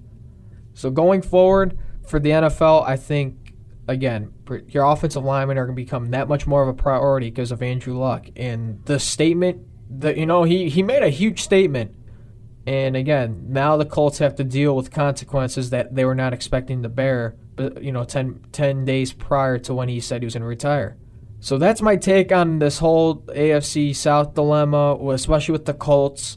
So 0.73 0.91
going 0.91 1.21
forward, 1.21 1.77
for 2.09 2.19
the 2.19 2.31
NFL, 2.31 2.87
I 2.87 2.97
think 2.97 3.48
again, 3.89 4.33
your 4.69 4.85
offensive 4.85 5.25
linemen 5.25 5.59
are 5.59 5.65
going 5.65 5.77
to 5.77 5.83
become 5.83 6.11
that 6.11 6.29
much 6.29 6.47
more 6.47 6.63
of 6.63 6.69
a 6.69 6.75
priority 6.75 7.31
because 7.31 7.51
of 7.51 7.63
Andrew 7.63 7.99
Luck. 7.99 8.27
And 8.37 8.85
the 8.85 9.01
statement 9.01 9.67
that 9.91 10.19
you 10.19 10.27
know 10.27 10.45
he 10.45 10.69
he 10.69 10.83
made 10.83 11.03
a 11.03 11.09
huge 11.09 11.43
statement. 11.43 11.95
And 12.67 12.97
again, 12.97 13.47
now 13.49 13.79
the 13.79 13.87
Colts 13.87 14.19
have 14.19 14.35
to 14.37 14.45
deal 14.45 14.77
with 14.77 14.91
consequences 14.91 15.71
that 15.71 15.95
they 15.95 16.05
were 16.05 16.15
not 16.15 16.35
expecting 16.35 16.83
to 16.83 16.91
bear. 16.91 17.35
But 17.57 17.83
you 17.83 17.93
know, 17.93 18.05
10, 18.05 18.45
10 18.53 18.85
days 18.85 19.13
prior 19.15 19.59
to 19.61 19.75
when 19.75 19.89
he 19.89 20.01
said 20.01 20.21
he 20.21 20.27
was 20.27 20.35
going 20.35 20.43
to 20.43 20.49
retire. 20.49 20.99
So 21.41 21.57
that's 21.57 21.81
my 21.81 21.97
take 21.97 22.31
on 22.31 22.59
this 22.59 22.79
whole 22.79 23.23
AFC 23.23 23.97
South 23.97 24.35
dilemma, 24.35 24.97
especially 25.13 25.53
with 25.53 25.65
the 25.65 25.73
Colts 25.73 26.37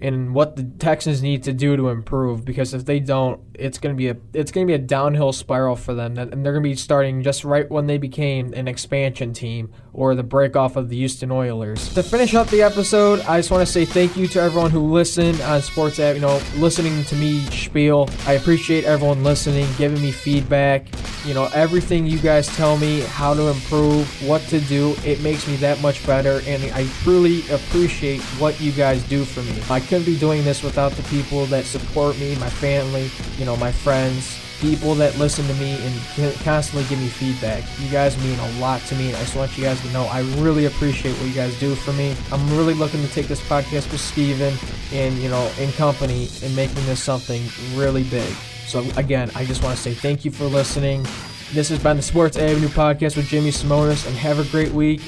and 0.00 0.34
what 0.34 0.56
the 0.56 0.64
Texans 0.64 1.22
need 1.22 1.42
to 1.44 1.52
do 1.52 1.76
to 1.76 1.88
improve 1.88 2.44
because 2.44 2.74
if 2.74 2.84
they 2.84 3.00
don't, 3.00 3.40
it's 3.58 3.78
gonna 3.78 3.94
be 3.94 4.08
a 4.08 4.16
it's 4.32 4.50
gonna 4.50 4.66
be 4.66 4.74
a 4.74 4.78
downhill 4.78 5.32
spiral 5.32 5.76
for 5.76 5.94
them, 5.94 6.16
and 6.18 6.44
they're 6.44 6.52
gonna 6.52 6.62
be 6.62 6.74
starting 6.74 7.22
just 7.22 7.44
right 7.44 7.70
when 7.70 7.86
they 7.86 7.98
became 7.98 8.52
an 8.54 8.68
expansion 8.68 9.32
team 9.32 9.72
or 9.92 10.14
the 10.14 10.24
breakoff 10.24 10.76
of 10.76 10.88
the 10.88 10.96
Houston 10.96 11.30
Oilers. 11.30 11.92
To 11.94 12.02
finish 12.02 12.34
up 12.34 12.48
the 12.48 12.62
episode, 12.62 13.20
I 13.20 13.38
just 13.38 13.50
want 13.50 13.66
to 13.66 13.72
say 13.72 13.84
thank 13.84 14.16
you 14.16 14.26
to 14.28 14.40
everyone 14.40 14.70
who 14.70 14.92
listened 14.92 15.40
on 15.40 15.62
Sports 15.62 15.98
App. 15.98 16.14
You 16.14 16.20
know, 16.20 16.40
listening 16.56 17.02
to 17.04 17.14
me 17.16 17.40
spiel. 17.46 18.08
I 18.26 18.34
appreciate 18.34 18.84
everyone 18.84 19.24
listening, 19.24 19.66
giving 19.78 20.02
me 20.02 20.12
feedback. 20.12 20.86
You 21.24 21.34
know, 21.34 21.48
everything 21.54 22.06
you 22.06 22.20
guys 22.20 22.46
tell 22.46 22.76
me 22.76 23.00
how 23.00 23.34
to 23.34 23.48
improve, 23.48 24.06
what 24.28 24.42
to 24.42 24.60
do, 24.60 24.94
it 25.04 25.20
makes 25.22 25.48
me 25.48 25.56
that 25.56 25.80
much 25.80 26.06
better, 26.06 26.40
and 26.46 26.62
I 26.72 26.86
truly 27.02 27.40
appreciate 27.50 28.20
what 28.38 28.60
you 28.60 28.70
guys 28.70 29.02
do 29.08 29.24
for 29.24 29.42
me. 29.42 29.60
I 29.68 29.80
couldn't 29.80 30.04
be 30.04 30.16
doing 30.16 30.44
this 30.44 30.62
without 30.62 30.92
the 30.92 31.02
people 31.04 31.46
that 31.46 31.64
support 31.64 32.16
me, 32.20 32.36
my 32.36 32.48
family. 32.48 33.10
You 33.38 33.45
know, 33.46 33.56
my 33.56 33.72
friends, 33.72 34.38
people 34.60 34.94
that 34.96 35.16
listen 35.18 35.46
to 35.46 35.54
me 35.54 35.78
and 35.80 36.34
constantly 36.40 36.88
give 36.88 36.98
me 36.98 37.08
feedback. 37.08 37.64
You 37.78 37.90
guys 37.90 38.16
mean 38.22 38.38
a 38.38 38.58
lot 38.58 38.80
to 38.82 38.94
me. 38.96 39.10
I 39.14 39.20
just 39.20 39.36
want 39.36 39.56
you 39.56 39.64
guys 39.64 39.80
to 39.82 39.90
know 39.92 40.04
I 40.04 40.20
really 40.38 40.66
appreciate 40.66 41.12
what 41.16 41.28
you 41.28 41.34
guys 41.34 41.58
do 41.58 41.74
for 41.74 41.92
me. 41.92 42.16
I'm 42.32 42.56
really 42.56 42.74
looking 42.74 43.02
to 43.02 43.08
take 43.08 43.28
this 43.28 43.40
podcast 43.48 43.90
with 43.92 44.00
Steven 44.00 44.54
and, 44.92 45.16
you 45.18 45.28
know, 45.28 45.50
in 45.58 45.72
company 45.72 46.28
and 46.42 46.54
making 46.54 46.84
this 46.86 47.02
something 47.02 47.42
really 47.74 48.04
big. 48.04 48.32
So, 48.66 48.84
again, 48.96 49.30
I 49.34 49.44
just 49.44 49.62
want 49.62 49.76
to 49.76 49.82
say 49.82 49.94
thank 49.94 50.24
you 50.24 50.30
for 50.30 50.44
listening. 50.44 51.06
This 51.52 51.68
has 51.68 51.80
been 51.80 51.96
the 51.96 52.02
Sports 52.02 52.36
Avenue 52.36 52.68
podcast 52.68 53.16
with 53.16 53.26
Jimmy 53.26 53.50
Simonis, 53.50 54.06
and 54.06 54.16
have 54.16 54.40
a 54.40 54.50
great 54.50 54.72
week. 54.72 55.00